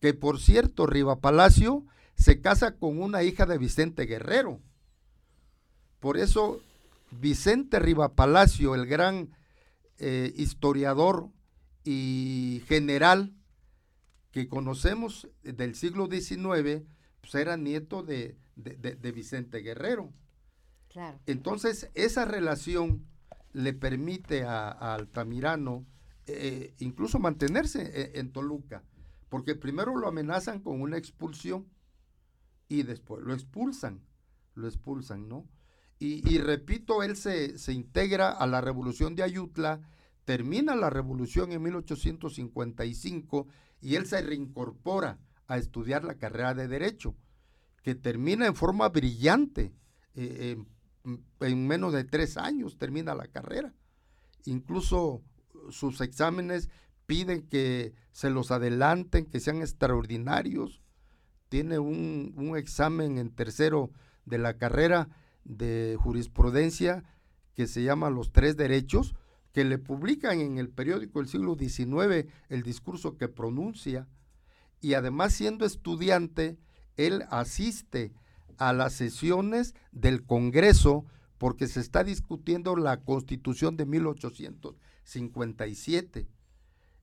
[0.00, 1.84] que por cierto, Riva Palacio
[2.16, 4.60] se casa con una hija de Vicente Guerrero.
[6.00, 6.60] Por eso,
[7.10, 9.30] Vicente Riva Palacio, el gran
[9.98, 11.28] eh, historiador
[11.84, 13.32] y general
[14.36, 16.82] que conocemos del siglo XIX,
[17.22, 20.12] pues era nieto de- de- de- de Vicente Guerrero.
[20.90, 21.18] Claro.
[21.24, 23.06] Entonces, esa relación
[23.54, 25.86] le permite a, a Altamirano
[26.26, 28.84] eh, incluso mantenerse e- en, Toluca,
[29.30, 31.66] porque primero lo amenazan con una expulsión
[32.68, 34.02] y después lo expulsan,
[34.54, 35.48] lo expulsan, ¿no?
[35.98, 39.80] Y, y repito, él se, se integra a la revolución de Ayutla,
[40.26, 43.46] termina la revolución en 1855
[43.86, 47.14] y él se reincorpora a estudiar la carrera de Derecho,
[47.84, 49.72] que termina en forma brillante.
[50.18, 50.56] eh,
[51.04, 53.72] en- en menos de tres años termina la carrera.
[54.46, 55.22] Incluso
[55.54, 56.68] uh, sus exámenes
[57.06, 60.80] piden que se los adelanten, que sean extraordinarios.
[61.48, 63.90] Tiene un examen en tercero
[64.24, 65.08] de la carrera
[65.44, 67.04] de jurisprudencia
[67.54, 69.14] que se llama Los Tres Derechos,
[69.56, 74.06] que le publican en el periódico del siglo XIX el discurso que pronuncia.
[74.82, 76.58] Y además siendo estudiante,
[76.98, 78.12] él asiste
[78.58, 81.06] a las sesiones del Congreso
[81.38, 86.28] porque se está discutiendo la constitución de 1857.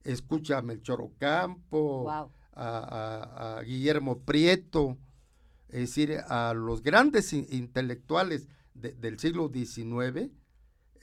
[0.03, 2.29] Escucha a Melchor Ocampo, Wow.
[2.53, 4.95] a, a- a Guillermo Prieto,
[5.69, 10.29] es decir, a los grandes in- intelectuales de- del siglo XIX,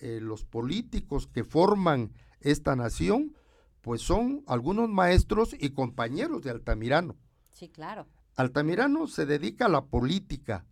[0.01, 3.35] eh, los políticos que forman esta nación,
[3.81, 7.17] pues son algunos maestros y compañeros de Altamirano.
[7.51, 8.07] Sí, claro.
[8.37, 10.65] Altamirano se dedica a la política.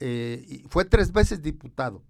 [0.00, 2.02] eh, y fue tres veces diputado,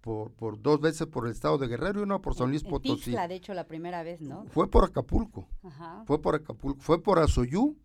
[0.00, 2.70] por, por dos veces por el estado de Guerrero y una por San Luis En
[2.70, 3.04] Potosí.
[3.04, 4.46] Tixla, de hecho, la primera vez, ¿no?
[4.46, 6.02] Fue por Acapulco, Ajá.
[6.06, 7.76] fue por Acapulco, fue por Azoyú,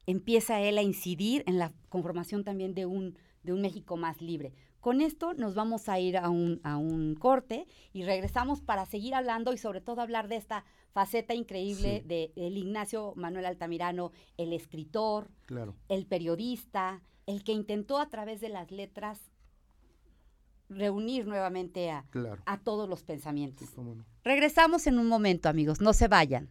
[0.05, 4.53] empieza él a incidir en la conformación también de un, de un México más libre.
[4.79, 9.15] Con esto nos vamos a ir a un, a un corte y regresamos para seguir
[9.15, 14.53] hablando y sobre todo hablar de esta faceta increíble de el Ignacio Manuel Altamirano, el
[14.53, 15.31] escritor,
[15.89, 19.19] el periodista, el que intentó a través de las letras
[20.69, 22.05] reunir nuevamente a,
[22.45, 23.69] a todos los pensamientos.
[24.23, 26.49] Regresamos en un momento, amigos, no se vayan.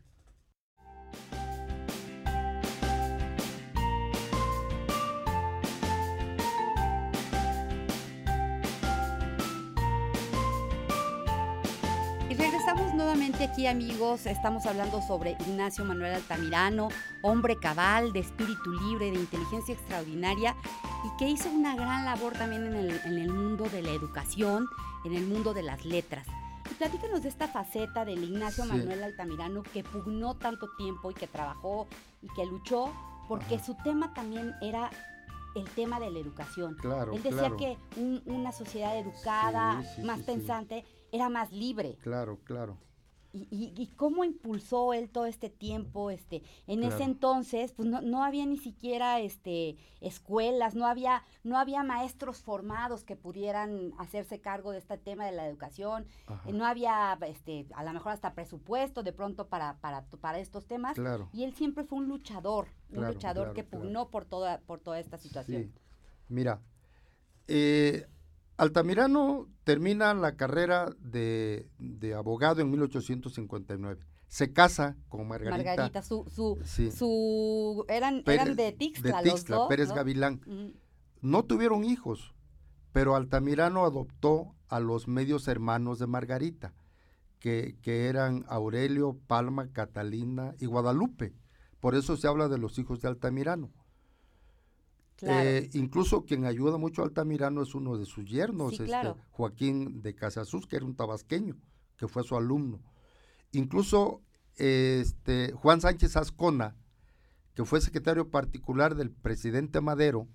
[13.45, 16.89] Aquí amigos, estamos hablando sobre Ignacio Manuel Altamirano,
[17.21, 20.57] hombre cabal, de espíritu libre, de inteligencia extraordinaria
[21.05, 24.67] y que hizo una gran labor también en el, mundo de la educación,
[25.05, 26.27] en el mundo de las letras.
[26.71, 31.27] Y platícanos de esta faceta del Ignacio Manuel Altamirano que pugnó tanto tiempo y que
[31.27, 31.87] trabajó
[32.23, 32.93] y que luchó
[33.29, 34.89] porque su tema también era
[35.55, 36.77] el tema de la educación.
[36.77, 37.77] Claro, Él decía que
[38.25, 41.99] una sociedad educada, más pensante, era más libre.
[42.01, 42.79] Claro, claro.
[43.37, 48.47] Y, cómo impulsó él todo este tiempo, este, en ese entonces, pues no, no, había
[48.47, 54.79] ni siquiera este escuelas, no había, no había maestros formados que pudieran hacerse cargo de
[54.79, 56.07] este tema de la educación,
[56.53, 60.97] no había este, a lo mejor hasta presupuesto de pronto para, para, para estos temas.
[61.33, 65.19] Y él siempre fue un luchador, un luchador que pugnó por toda, por toda esta
[65.19, 65.73] situación.
[66.29, 66.61] Mira,
[67.49, 68.07] eh,
[68.57, 71.69] Altamirano termina la carrera de,
[72.17, 74.07] abogado en 1859.
[74.29, 75.57] Se casa con Margarita.
[75.57, 76.59] Margarita, su, su,
[76.91, 80.41] su eran, eran de Tixla, de Tixla Pérez Gavilán.
[81.21, 82.35] No tuvieron hijos,
[82.93, 86.75] pero Altamirano adoptó a los medios hermanos de Margarita,
[87.39, 91.35] que, que eran Aurelio, Palma, Catalina y Guadalupe.
[91.81, 93.71] Por eso se habla de los hijos de Altamirano.
[95.23, 100.15] Eh, incluso quien ayuda mucho a Altamirano es uno de sus yernos, este, Joaquín de
[100.15, 101.57] Casasus, que era un tabasqueño,
[101.97, 102.83] que fue su alumno.
[103.53, 104.23] Incluso
[104.57, 106.77] este, Juan Sánchez Ascona,
[107.55, 110.29] que fue secretario particular del presidente Madero,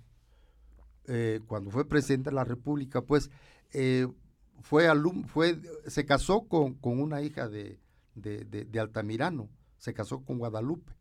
[1.07, 3.29] eh, cuando fue presidente de la República, pues
[3.73, 4.07] eh,
[4.61, 4.87] fue,
[5.27, 7.79] fue se casó con, con una hija de,
[8.15, 10.93] de, Altamirano, se casó con Guadalupe.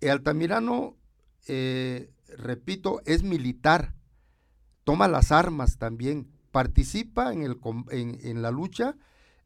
[0.00, 0.96] Altamirano
[2.28, 3.94] repito, es militar,
[4.84, 7.58] toma las armas también, participa en, el,
[7.90, 8.96] en, la lucha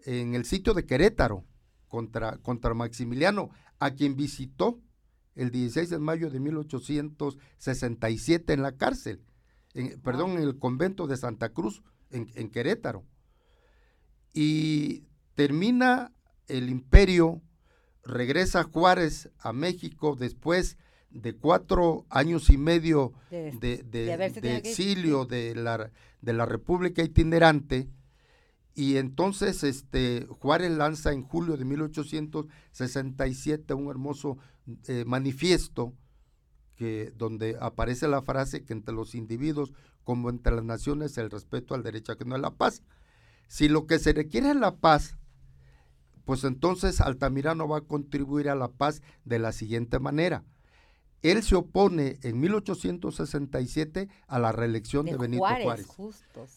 [0.05, 1.45] en el sitio de Querétaro
[1.88, 4.81] contra, contra Maximiliano, a quien visitó
[5.35, 9.23] el 16 de mayo de 1867 en la cárcel,
[9.75, 13.05] en, perdón, en el convento de Santa Cruz, en, en Querétaro.
[14.35, 16.12] Y termina
[16.49, 17.41] el imperio,
[18.05, 20.77] regresa Juárez a México después
[21.11, 25.90] de cuatro años y medio de, exilio de la,
[26.21, 27.88] de la República itinerante,
[28.75, 34.38] y entonces este, Juárez lanza en julio de 1867 un hermoso
[34.87, 35.94] eh, manifiesto
[36.77, 39.73] que, donde aparece la frase que entre los individuos
[40.05, 42.85] como entre las naciones el respeto al derecho a que no es la paz.
[43.49, 45.16] Si lo que se requiere es la paz,
[46.25, 50.44] pues entonces Altamirano va a contribuir a la paz de la siguiente manera
[51.22, 55.88] él se opone en 1867 a la reelección de, Benito Juárez.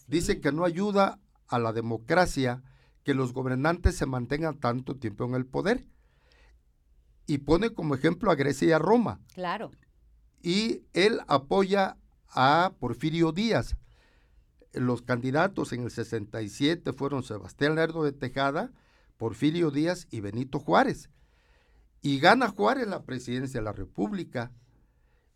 [0.06, 2.62] Dice que no ayuda a la democracia
[3.02, 5.86] que los gobernantes se mantengan tanto tiempo en el poder.
[7.26, 9.20] Y pone como ejemplo a Grecia y a Roma.
[9.34, 9.70] Claro.
[10.42, 11.96] Y él apoya
[12.28, 13.76] a Porfirio Díaz.
[14.72, 18.72] Los candidatos en el 67 fueron Sebastián Lerdo de Tejada,
[19.18, 21.10] Porfirio Díaz y Benito Juárez.
[22.02, 24.52] Y gana Juárez la presidencia de la República.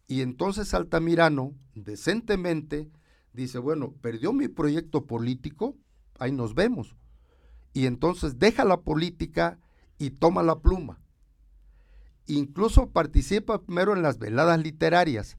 [0.08, 2.90] Y entonces Altamirano, decentemente,
[3.32, 5.76] dice, bueno, perdió mi proyecto político,
[6.18, 6.96] ahí nos vemos.
[7.72, 9.60] Y entonces deja la política
[9.98, 11.00] y toma la pluma.
[12.26, 15.38] Incluso participa primero en las veladas literarias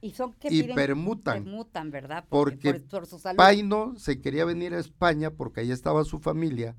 [0.00, 1.44] Y, son que y permutan.
[1.44, 2.24] Permutan, ¿verdad?
[2.28, 3.36] Porque, por, su salud.
[3.36, 6.76] Paino se quería venir a España porque ahí estaba su familia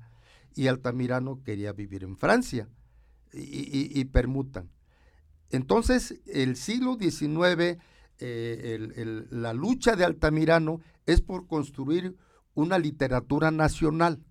[0.54, 2.68] y Altamirano quería vivir en Francia.
[3.32, 4.70] Y, permutan.
[5.50, 7.78] Entonces, el siglo XIX,
[8.18, 12.16] eh, la lucha de Altamirano es por construir
[12.54, 14.24] una literatura nacional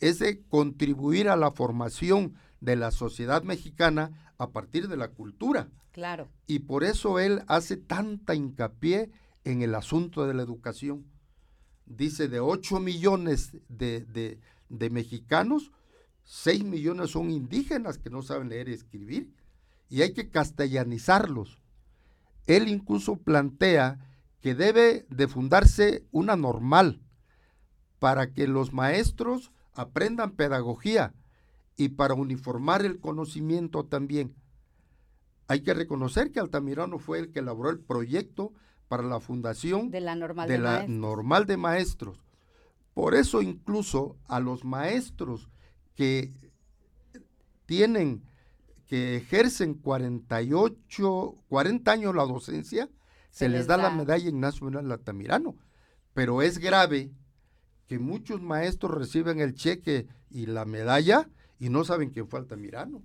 [0.00, 5.68] es de contribuir a la formación de la sociedad mexicana a partir de la cultura.
[5.92, 6.28] Claro.
[6.46, 9.10] Y por eso él hace tanta hincapié
[9.44, 11.04] en el asunto de la educación.
[11.86, 15.72] Dice, de 8 millones de, de mexicanos,
[16.24, 19.32] 6 millones son indígenas que no saben leer y escribir,
[19.88, 21.58] y hay que castellanizarlos.
[22.46, 23.98] Él incluso plantea
[24.40, 27.00] que debe de fundarse una normal
[27.98, 31.14] para que los maestros aprendan pedagogía
[31.78, 34.34] y para uniformar el conocimiento también.
[35.46, 38.52] Hay que reconocer que Altamirano fue el que elaboró el proyecto
[38.88, 40.98] para la fundación de la normal de, la maestros.
[40.98, 42.18] normal de maestros.
[42.94, 45.48] Por eso incluso a los maestros
[45.94, 46.32] que
[47.64, 48.24] tienen
[48.86, 52.88] que ejercen 48, 40 años la docencia,
[53.30, 55.54] se, les, da, la medalla Ignacio Manuel Altamirano.
[56.12, 57.12] Pero es grave
[57.86, 61.28] que muchos maestros reciben el cheque y la medalla
[61.58, 63.02] y no saben quién fue Altamirano,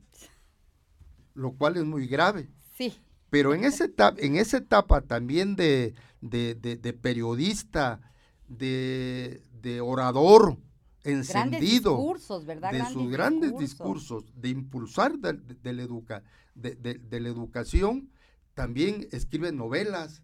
[1.34, 2.49] lo cual es muy grave.
[2.78, 2.93] Sí.
[3.30, 7.99] Pero en, esa etapa, en esa etapa también de, de, periodista,
[8.47, 9.41] de,
[9.82, 10.58] orador
[11.04, 12.72] encendido, discursos, ¿verdad?
[12.72, 16.24] de sus grandes discursos, de impulsar de, la educa,
[16.54, 18.12] de la educación,
[18.54, 20.22] también escribe novelas,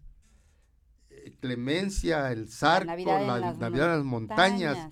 [1.40, 2.96] Clemencia, el Zarco, la
[3.58, 4.90] Navidad, en, las montañas,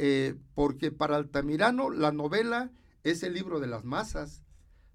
[0.00, 2.70] eh, porque para Altamirano la novela
[3.02, 4.44] es el libro de las masas,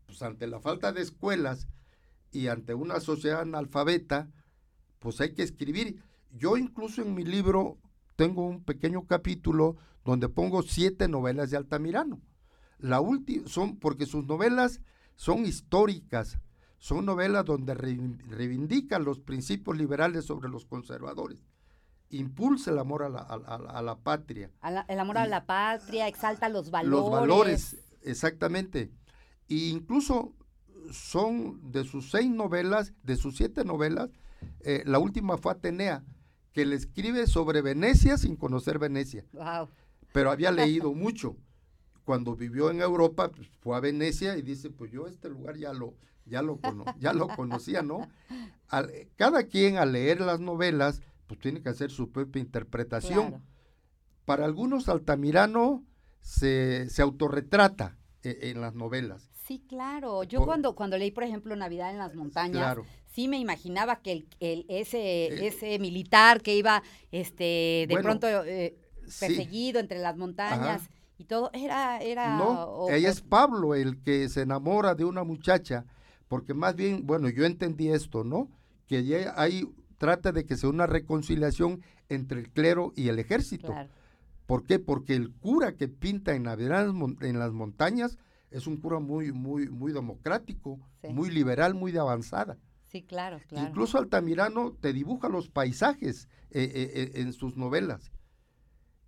[0.05, 1.67] pues ante la falta de escuelas
[2.31, 4.31] y ante una sociedad analfabeta,
[4.99, 6.01] pues hay que escribir.
[6.31, 7.77] Yo incluso en mi libro
[8.15, 9.75] tengo un pequeño capítulo
[10.05, 12.21] donde pongo siete novelas de Altamirano.
[12.79, 14.79] La última son porque sus novelas
[15.15, 16.39] son históricas,
[16.77, 21.43] son novelas donde reivindican los principios liberales sobre los conservadores.
[22.17, 24.51] Impulsa el amor a la, patria.
[24.87, 26.99] el amor a la patria, exalta los valores.
[26.99, 28.91] Los valores, exactamente.
[29.49, 30.33] E incluso
[30.91, 34.09] son de sus seis novelas, de sus siete novelas,
[34.61, 36.03] eh, la última fue Atenea,
[36.51, 39.25] que le escribe sobre Venecia sin conocer Venecia.
[40.11, 41.35] Pero había leído mucho.
[42.05, 45.71] Cuando vivió en Europa, pues, fue a Venecia y dice, pues yo este lugar ya
[45.71, 45.95] lo,
[46.25, 46.59] ya lo,
[46.99, 48.07] ya lo conocía, ¿no?
[49.15, 53.43] cada quien al leer las novelas, pues tiene que hacer su propia interpretación.
[54.25, 55.83] Para algunos Altamirano
[56.21, 59.29] se, se autorretrata e, en, las novelas.
[59.45, 60.23] Sí, claro.
[60.23, 62.77] Yo cuando, cuando leí, por ejemplo, Navidad en las montañas,
[63.11, 68.27] sí me imaginaba que el, el ese, eh, ese militar que iba este, de pronto
[68.45, 68.77] eh,
[69.19, 72.01] perseguido entre las montañas y todo, era...
[72.01, 75.85] era no, ella es Pablo, el que se enamora de una muchacha
[76.33, 78.49] porque más bien, bueno, yo entendí esto, ¿no?
[78.87, 83.73] Que ya hay, trata de que sea una reconciliación entre el clero y el ejército.
[84.45, 84.79] ¿Por qué?
[84.79, 88.17] Porque el cura que pinta en las montañas
[88.51, 90.79] es un cura muy, muy, muy democrático,
[91.09, 92.57] muy liberal, muy de avanzada.
[92.85, 93.67] Sí, claro, claro.
[93.67, 98.11] Incluso Altamirano te dibuja los paisajes eh, eh, eh, en sus novelas.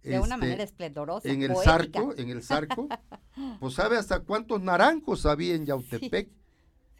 [0.01, 1.29] De una este, manera esplendorosa.
[1.29, 2.87] En el zarco, en el zarco,
[3.59, 6.29] pues sabe hasta cuántos naranjos había en Yautepec.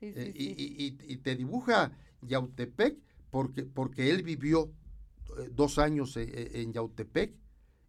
[0.02, 2.98] Eh, y, te dibuja Yautepec
[3.36, 4.72] porque, porque él vivió
[5.38, 7.36] eh, dos años eh, en Yautepec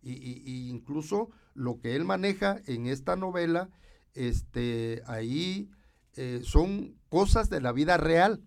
[0.03, 3.71] y, incluso lo que él maneja en esta novela,
[4.15, 5.71] este, ahí
[6.17, 8.43] eh, son cosas de la vida real.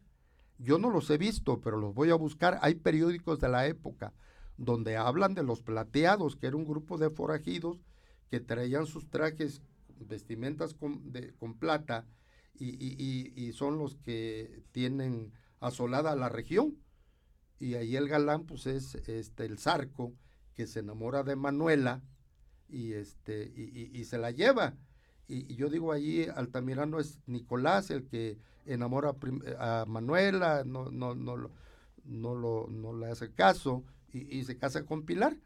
[0.58, 2.60] Yo no los he visto, pero los voy a buscar.
[2.62, 4.12] Hay periódicos de la época
[4.58, 7.80] donde hablan de los plateados, que era un grupo de forajidos
[8.30, 9.62] que traían sus trajes,
[10.02, 12.06] vestimentas con, con plata,
[12.60, 15.32] y, son los que tienen
[15.62, 16.76] asolada la región.
[17.60, 20.14] Y ahí el galán, pues es este, el zarco,
[20.56, 22.02] que se enamora de Manuela
[22.68, 24.76] y, este, y, se la lleva.
[25.28, 29.16] Y, yo digo allí, Altamirano es Nicolás el que enamora
[29.58, 31.50] a Manuela, no, no, no,
[32.04, 35.38] no, lo, no le hace caso y, se casa con Pilar.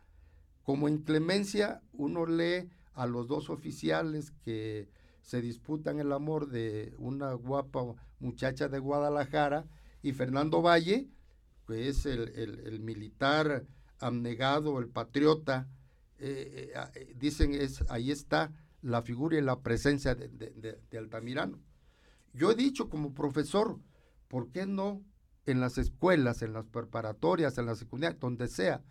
[0.64, 4.89] Como inclemencia, uno lee a los dos oficiales que
[5.22, 9.66] se disputan el amor de una guapa muchacha de Guadalajara
[10.01, 11.07] y Fernando Valle,
[11.68, 13.66] que es el, militar
[13.99, 15.68] abnegado, el patriota,
[16.20, 18.51] eh, eh, eh, dicen es ahí está
[18.82, 21.59] la figura y la presencia de, de, Altamirano.
[22.34, 23.80] Yo he dicho como profesor,
[24.28, 25.01] ¿por qué no
[25.45, 28.82] en las escuelas, en las preparatorias, en la secundaria, donde sea,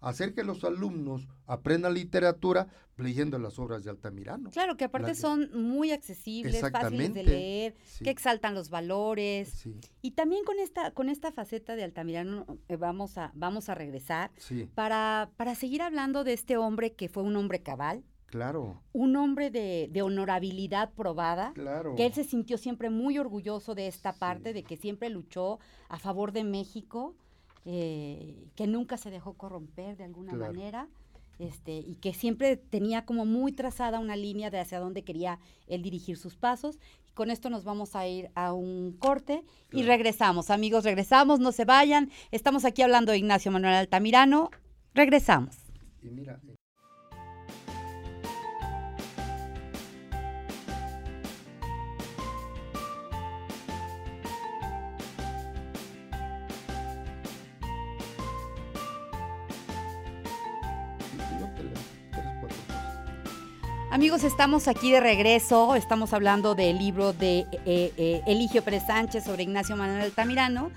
[0.00, 4.50] hacer que los alumnos aprendan literatura leyendo las obras de Altamirano.
[4.50, 9.68] Claro, que aparte son muy accesibles, fáciles de leer, que exaltan los valores.
[10.02, 14.30] Y también con esta, con esta faceta de Altamirano eh, vamos, a, vamos a regresar
[14.74, 18.82] para, para seguir hablando de este hombre que fue un hombre cabal, Claro.
[18.92, 21.52] Un hombre de, honorabilidad probada.
[21.54, 21.94] Claro.
[21.94, 25.98] Que él se sintió siempre muy orgulloso de esta parte, de que siempre luchó a
[25.98, 27.16] favor de México,
[27.70, 30.88] eh, que nunca se dejó corromper de alguna manera.
[31.38, 35.82] Este, y que siempre tenía como muy trazada una línea de hacia dónde quería él
[35.82, 36.78] dirigir sus pasos.
[37.06, 40.48] Y con esto nos vamos a ir a un corte y regresamos.
[40.48, 42.10] Amigos, regresamos, no se vayan.
[42.30, 44.50] Estamos aquí hablando de Ignacio Manuel Altamirano.
[44.94, 45.56] Regresamos.
[46.02, 46.40] Y mira,
[63.90, 65.74] Amigos, estamos aquí de regreso.
[65.74, 70.70] Estamos hablando del libro de eh, eh, Eligio Pérez Sánchez sobre Ignacio Manuel Altamirano.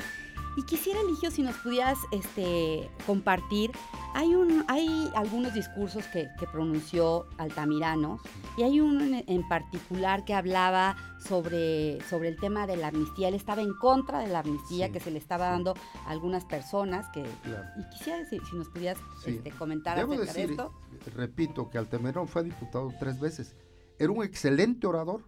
[0.57, 3.71] Y quisiera, Eligio, si nos pudieras este, compartir
[4.13, 8.19] hay, un, hay algunos discursos que, pronunció Altamirano
[8.57, 13.29] y hay uno en, particular que hablaba sobre, sobre el tema de la amnistía.
[13.29, 15.75] Él estaba en contra de la amnistía que se le estaba dando
[16.05, 17.07] a algunas personas.
[17.13, 20.73] que Y quisiera si, si nos pudieras este, comentar acerca de esto.
[21.15, 23.55] Repito que Altamirano fue diputado tres veces.
[23.97, 25.21] Era un excelente orador.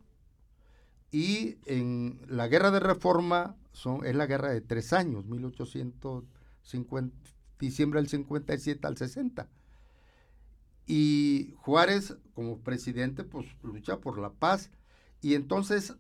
[1.10, 8.00] Y en la guerra de reforma son, es la guerra de tres años, 1850 diciembre
[8.00, 9.48] del 57 al 60.
[10.86, 14.70] Y Juárez, como presidente, pues lucha por la paz.
[15.22, 15.96] Y entonces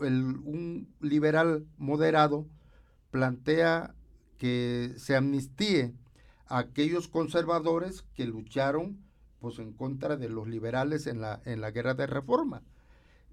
[0.00, 2.46] un liberal moderado
[3.10, 3.94] plantea
[4.36, 5.94] que se amnistíe
[6.46, 8.98] a aquellos conservadores que lucharon
[9.40, 12.62] pues en contra de los liberales en la, en la guerra de reforma.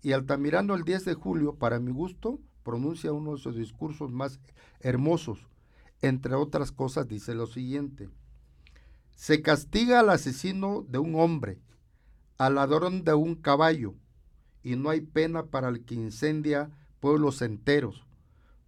[0.02, 4.40] Y Altamirano el 10 de julio, para mi gusto, pronuncia uno de sus discursos más
[4.82, 5.48] hermosos,
[6.02, 8.10] entre otras cosas, dice lo siguiente.
[9.16, 11.60] Se castiga al asesino de un hombre,
[12.38, 13.94] al ladrón de un caballo,
[14.64, 18.04] y no hay pena para el que incendia pueblos enteros,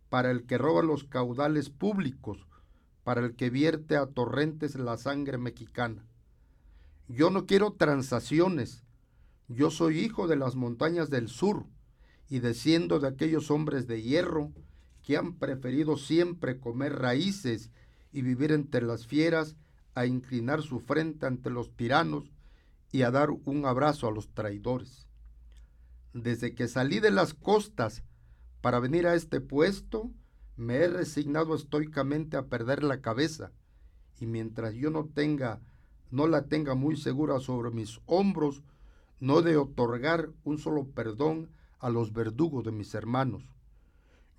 [0.10, 2.48] para el que roba los caudales públicos,
[3.04, 6.06] para el que vierte a torrentes la sangre mexicana.
[7.08, 8.84] Yo no quiero transacciones,
[9.48, 11.66] yo soy hijo de las montañas del sur,
[12.30, 14.52] y desciendo de aquellos hombres de hierro
[15.04, 17.72] que han preferido siempre comer raíces
[18.12, 19.56] y vivir entre las fieras,
[19.94, 22.32] a inclinar su frente ante los tiranos
[22.92, 25.08] y a dar un abrazo a los traidores.
[26.14, 28.04] Desde que salí de las costas
[28.62, 30.12] para venir a este puesto,
[30.56, 33.52] me he resignado estoicamente a perder la cabeza,
[34.20, 35.62] y mientras yo no tenga,
[36.12, 38.62] no la tenga muy segura sobre mis hombros,
[39.20, 41.50] no de otorgar un solo perdón
[41.80, 43.44] a los verdugos de mis hermanos.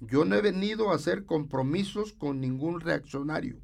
[0.01, 3.61] Yo no he venido a hacer compromisos con ningún reaccionario,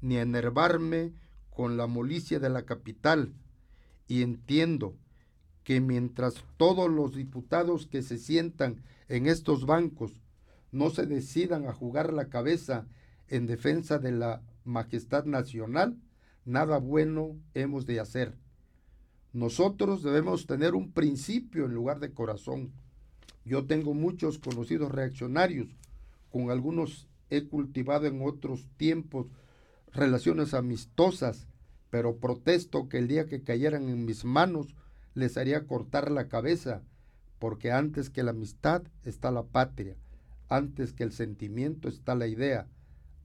[0.00, 1.12] ni a enervarme
[1.50, 3.34] con la molicia de la capital,
[4.06, 4.96] y entiendo
[5.62, 10.20] que mientras todos los diputados que se sientan en estos bancos
[10.72, 12.86] no se decidan a jugar la cabeza
[13.28, 15.98] en defensa de la majestad nacional,
[16.44, 18.34] nada bueno hemos de hacer.
[19.32, 22.72] Nosotros debemos tener un principio en lugar de corazón
[23.48, 25.68] yo tengo muchos conocidos reaccionarios,
[26.30, 29.26] con algunos he cultivado en otros tiempos
[29.92, 31.46] relaciones amistosas,
[31.90, 34.74] pero protesto que el día que cayeran en mis manos
[35.14, 36.82] les haría cortar la cabeza
[37.38, 39.96] porque antes que la amistad está la patria,
[40.48, 42.66] antes que el sentimiento está la idea,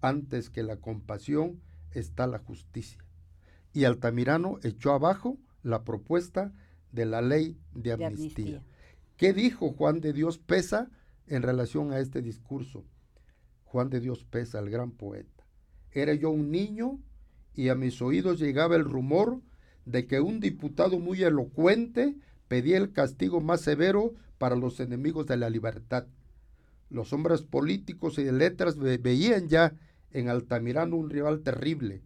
[0.02, 1.60] antes que la compasión
[1.92, 3.04] está la justicia.
[3.74, 6.54] Y Altamirano echó abajo la propuesta
[6.92, 8.62] de la ley de amnistía.
[9.18, 10.90] ¿Qué dijo Juan de Dios Pesa
[11.28, 12.84] en relación a este discurso?
[13.64, 15.46] Juan de Dios Pesa, el gran poeta.
[15.92, 17.00] Era yo un niño
[17.54, 19.42] y a mis oídos llegaba el rumor
[19.86, 22.16] de que un diputado muy elocuente
[22.48, 26.08] pedía el castigo más severo para los enemigos de la libertad.
[26.90, 29.76] Los hombres políticos y de letras veían ya
[30.12, 32.02] en Altamirano un rival terrible.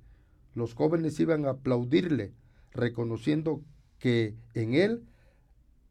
[0.53, 2.34] Los jóvenes iban a aplaudirle,
[2.72, 3.62] reconociendo
[3.99, 5.03] que en él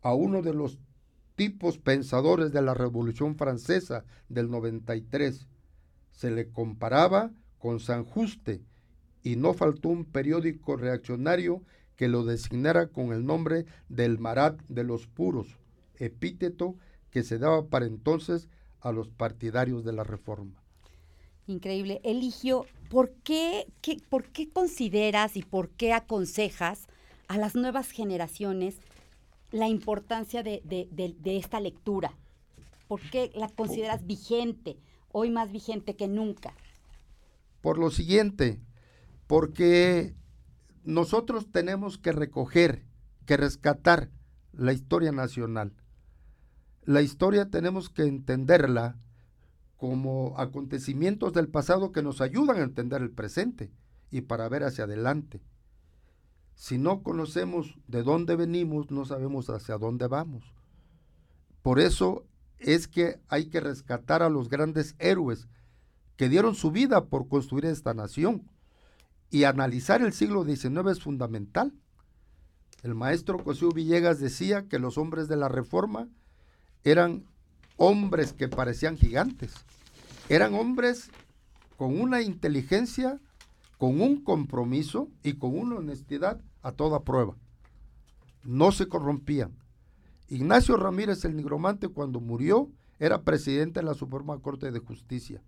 [0.03, 0.79] a uno de los
[1.37, 5.47] tipos pensadores de la Revolución Francesa del 93
[6.11, 8.63] se le comparaba con San Juste
[9.23, 11.63] y no faltó un periódico reaccionario
[11.95, 15.59] que lo designara con el nombre del Marat de los Puros,
[15.97, 16.77] epíteto
[17.11, 18.49] que se daba para entonces
[18.81, 20.63] a los partidarios de la Reforma.
[21.47, 22.01] Increíble.
[22.03, 23.67] Eligio, ¿por qué,
[24.09, 26.87] ¿por qué consideras y por qué aconsejas
[27.29, 28.77] a las nuevas generaciones
[29.51, 30.63] la importancia de,
[31.25, 32.13] esta lectura?
[32.89, 34.79] ¿Por qué la consideras vigente,
[35.13, 36.55] hoy más vigente que nunca?
[37.61, 38.61] Por lo siguiente,
[39.27, 40.15] porque
[40.85, 42.85] nosotros tenemos que recoger,
[43.25, 44.11] que rescatar
[44.53, 45.73] la historia nacional.
[46.85, 48.97] La historia tenemos que entenderla
[49.77, 53.73] como acontecimientos del pasado que nos ayudan a entender el presente
[54.11, 55.43] y para ver hacia adelante.
[56.57, 60.43] Si no conocemos de dónde venimos, no sabemos hacia dónde vamos.
[61.63, 62.25] Por eso
[62.59, 65.49] es que hay que rescatar a los grandes héroes
[66.17, 68.51] que dieron su vida por construir esta nación.
[69.31, 71.75] Y analizar el siglo XIX es fundamental.
[72.83, 76.09] El maestro Cosío Villegas decía que los hombres de la Reforma
[76.85, 77.27] eran
[77.77, 79.53] hombres que parecían gigantes.
[80.31, 81.11] Eran hombres
[81.77, 83.21] con una inteligencia,
[83.79, 87.37] con un compromiso y con una honestidad a toda prueba.
[88.43, 89.57] No se corrompían.
[90.29, 95.43] Ignacio Ramírez el Nigromante cuando murió era presidente de la Suprema Corte de Justicia.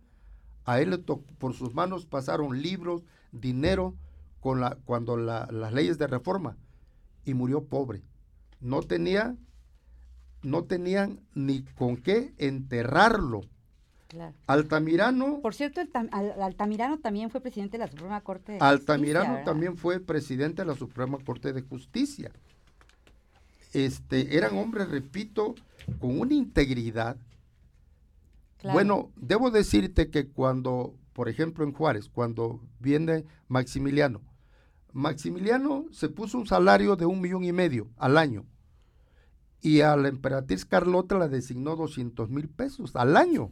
[0.64, 1.02] A él
[1.38, 3.02] por sus manos pasaron libros,
[3.32, 3.94] dinero,
[4.40, 6.56] con la, cuando las leyes de reforma,
[7.24, 8.02] y murió pobre.
[8.60, 9.36] No tenía
[10.42, 13.40] no tenían ni con qué enterrarlo.
[14.46, 15.40] Altamirano.
[15.40, 15.80] Por cierto,
[16.40, 20.74] Altamirano también fue presidente de la Suprema Corte de Altamirano también fue presidente de la
[20.74, 22.30] Suprema Corte de Justicia.
[23.72, 25.54] Este, eran hombres, repito,
[25.98, 27.16] con una integridad.
[28.62, 34.22] Bueno, debo decirte que cuando, por ejemplo, en Juárez, cuando viene Maximiliano,
[34.92, 38.46] Maximiliano se puso un salario de un millón y medio al año
[39.60, 43.50] y a la emperatriz Carlota la designó 200 mil pesos al año.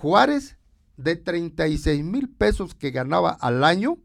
[0.00, 0.56] Juárez,
[0.96, 3.98] de 36 mil pesos que ganaba al año,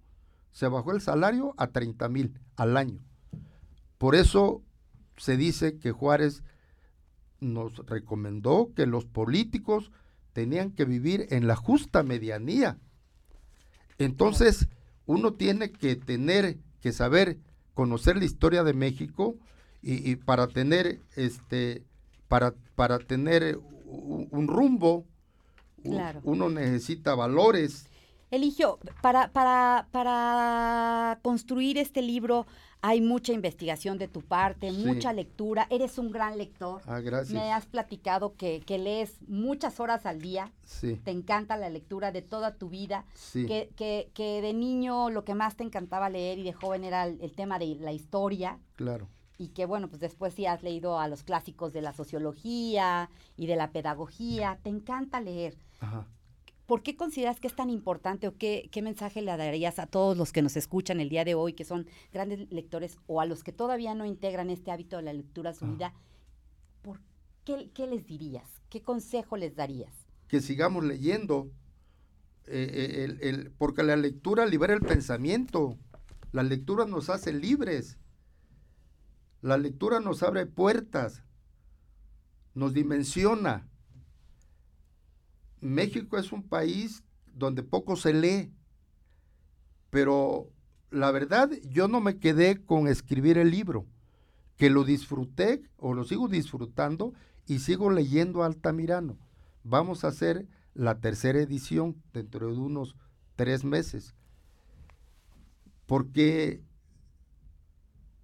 [0.51, 2.99] se bajó el salario a 30 mil al año.
[3.97, 4.61] Por eso
[5.15, 6.43] se dice que Juárez
[7.39, 9.91] nos recomendó que los políticos
[10.33, 12.77] tenían que vivir en la justa medianía.
[13.97, 14.67] Entonces,
[15.05, 17.39] uno tiene que tener que saber
[17.73, 19.37] conocer la historia de México
[19.81, 21.85] y, para tener este
[22.27, 25.05] para, para tener un, rumbo
[26.23, 27.87] uno necesita valores
[28.31, 32.45] Eligio, para, para, para construir este libro
[32.81, 35.65] hay mucha investigación de tu parte, mucha lectura.
[35.69, 36.81] Eres un gran lector.
[36.85, 37.33] Ah, gracias.
[37.33, 40.51] Me has platicado que, lees muchas horas al día.
[40.65, 40.99] Sí.
[41.03, 43.05] Te encanta la lectura de toda tu vida.
[43.15, 43.47] Sí.
[43.47, 47.05] Que, que, que de niño lo que más te encantaba leer y de joven era
[47.05, 48.59] el tema de la historia.
[48.75, 49.07] Claro
[49.37, 53.47] y que bueno, pues después sí has leído a los clásicos de la sociología y
[53.47, 55.57] de la pedagogía, te encanta leer.
[55.79, 56.07] Ajá.
[56.65, 60.17] ¿Por qué consideras que es tan importante o qué, qué mensaje le darías a todos
[60.17, 63.43] los que nos escuchan el día de hoy, que son grandes lectores, o a los
[63.43, 65.93] que todavía no integran este hábito de la lectura a su vida?
[66.81, 67.01] ¿Por
[67.43, 68.49] qué, qué, les dirías?
[68.69, 69.93] ¿Qué consejo les darías?
[70.27, 71.51] Que sigamos leyendo,
[72.47, 75.77] eh, eh, el, el, porque la lectura libera el pensamiento,
[76.31, 77.99] la lectura nos hace libres
[79.45, 81.21] la lectura nos abre puertas,
[82.55, 83.69] nos dimensiona.
[85.65, 87.03] México es un país
[87.33, 88.53] donde poco se lee,
[89.89, 90.51] pero
[90.91, 93.85] la verdad yo no me quedé con escribir el libro,
[94.57, 97.13] que lo disfruté o lo sigo disfrutando
[97.47, 99.17] y sigo leyendo Altamirano.
[99.63, 102.95] Vamos a hacer la tercera edición dentro de unos
[103.35, 104.13] tres meses,
[105.85, 106.61] porque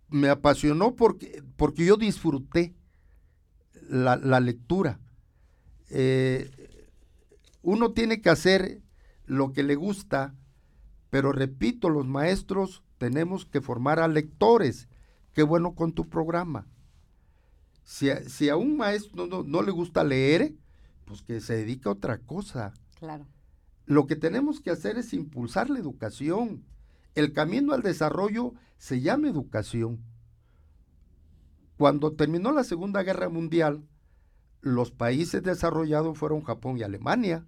[0.09, 2.75] me apasionó porque, porque yo disfruté
[3.89, 4.99] la, lectura.
[5.89, 6.60] Eh,
[7.61, 8.81] uno tiene que hacer
[9.25, 10.35] lo que le gusta,
[11.09, 14.87] pero repito, los maestros tenemos que formar a lectores.
[15.33, 16.67] Qué bueno con tu programa.
[17.83, 20.53] Si a, un maestro no, no, le gusta leer,
[21.05, 22.73] pues que se dedique a otra cosa.
[22.97, 23.25] Claro.
[23.85, 26.63] Lo que tenemos que hacer es impulsar la educación.
[27.15, 29.99] El camino al desarrollo se llama educación.
[31.77, 33.83] Cuando terminó la Segunda Guerra Mundial,
[34.61, 37.45] los países desarrollados fueron Japón y Alemania,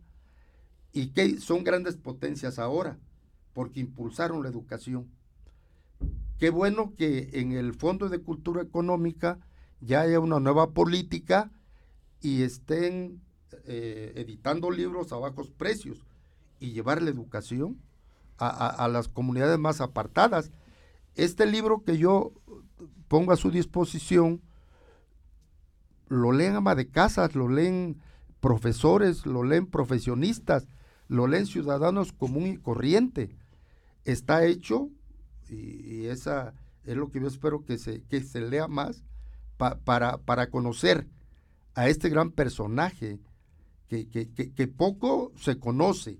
[0.91, 2.99] y que son grandes potencias ahora,
[3.53, 5.07] porque impulsaron la educación.
[6.39, 9.39] Qué bueno que en el Fondo de Cultura Económica
[9.82, 11.51] ya haya una nueva política
[12.22, 13.22] y estén
[13.66, 16.05] eh, editando libros a bajos precios
[16.59, 17.80] y llevar la educación
[18.38, 20.51] a, las comunidades más apartadas.
[21.16, 22.34] Este libro que yo
[23.07, 24.41] pongo a su disposición,
[26.07, 28.01] lo leen ama de casas, lo leen
[28.39, 30.67] profesores, lo leen profesionistas,
[31.07, 33.35] lo leen ciudadanos común y corriente.
[34.05, 34.89] Está hecho,
[35.49, 39.03] y, esa es lo que yo espero que se, que se lea más,
[39.57, 41.07] para, para conocer
[41.75, 43.19] a este gran personaje
[43.87, 46.19] que, que, poco se conoce.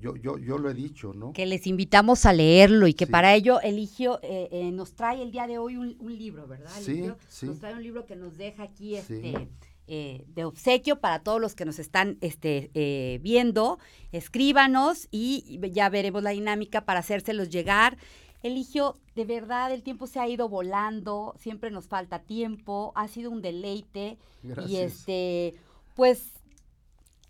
[0.00, 1.32] Yo, yo, yo, lo he dicho, ¿no?
[1.32, 5.30] Que les invitamos a leerlo y que para ello Eligio eh, eh, nos trae el
[5.30, 6.70] día de hoy un, libro, ¿verdad?
[6.80, 9.48] Sí, sí, Nos trae un libro que nos deja aquí este,
[9.86, 13.78] eh, de obsequio para todos los que nos están este, viendo.
[14.12, 17.98] Escríbanos y ya veremos la dinámica para hacérselos llegar.
[18.42, 23.30] Eligio, de verdad, el tiempo se ha ido volando, siempre nos falta tiempo, ha sido
[23.30, 24.18] un deleite.
[24.66, 25.54] Y este,
[25.94, 26.39] pues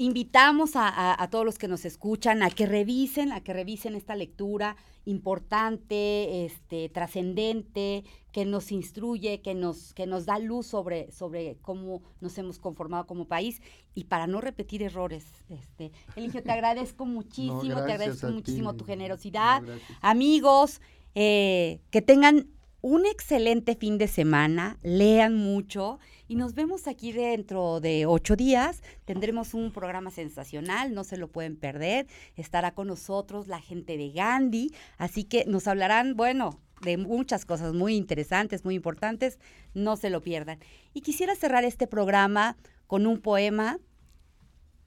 [0.00, 4.76] invitamos a, todos los que nos escuchan a que revisen, a que revisen esta lectura
[5.04, 12.00] importante, este, trascendente, que nos instruye, que nos, que nos da luz sobre, sobre cómo
[12.22, 13.60] nos hemos conformado como país
[13.94, 15.26] y para no repetir errores.
[15.50, 19.62] Este, Eligio, te agradezco muchísimo, te agradezco muchísimo tu generosidad.
[20.00, 20.80] Amigos,
[21.14, 22.48] eh, que tengan
[22.82, 28.82] un excelente fin de semana, lean mucho y nos vemos aquí dentro de ocho días.
[29.04, 32.06] Tendremos un programa sensacional, no se lo pueden perder.
[32.36, 37.74] Estará con nosotros la gente de Gandhi, así que nos hablarán, bueno, de muchas cosas
[37.74, 39.38] muy interesantes, muy importantes,
[39.74, 40.58] no se lo pierdan.
[40.94, 42.56] Y quisiera cerrar este programa
[42.86, 43.78] con un poema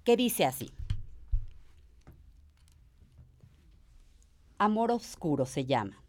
[0.03, 0.71] que dice así.
[4.57, 6.02] Amor Oscuro se llama.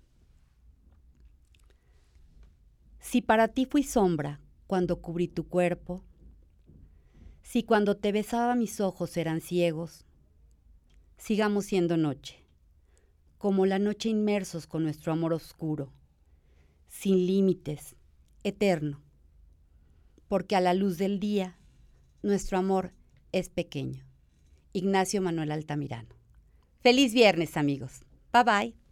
[3.04, 6.02] Si para ti fui sombra cuando cubrí tu cuerpo,
[7.42, 10.06] si cuando te besaba mis ojos eran ciegos,
[11.18, 12.42] sigamos siendo noche,
[13.36, 15.92] como la noche inmersos con nuestro amor oscuro,
[16.88, 17.94] sin límites,
[18.42, 19.02] eterno,
[20.26, 21.58] porque a la luz del día
[22.22, 22.94] nuestro amor
[23.32, 24.02] es pequeño.
[24.72, 26.08] Ignacio Manuel Altamirano.
[26.80, 28.00] Feliz viernes amigos.
[28.32, 28.83] Bye bye.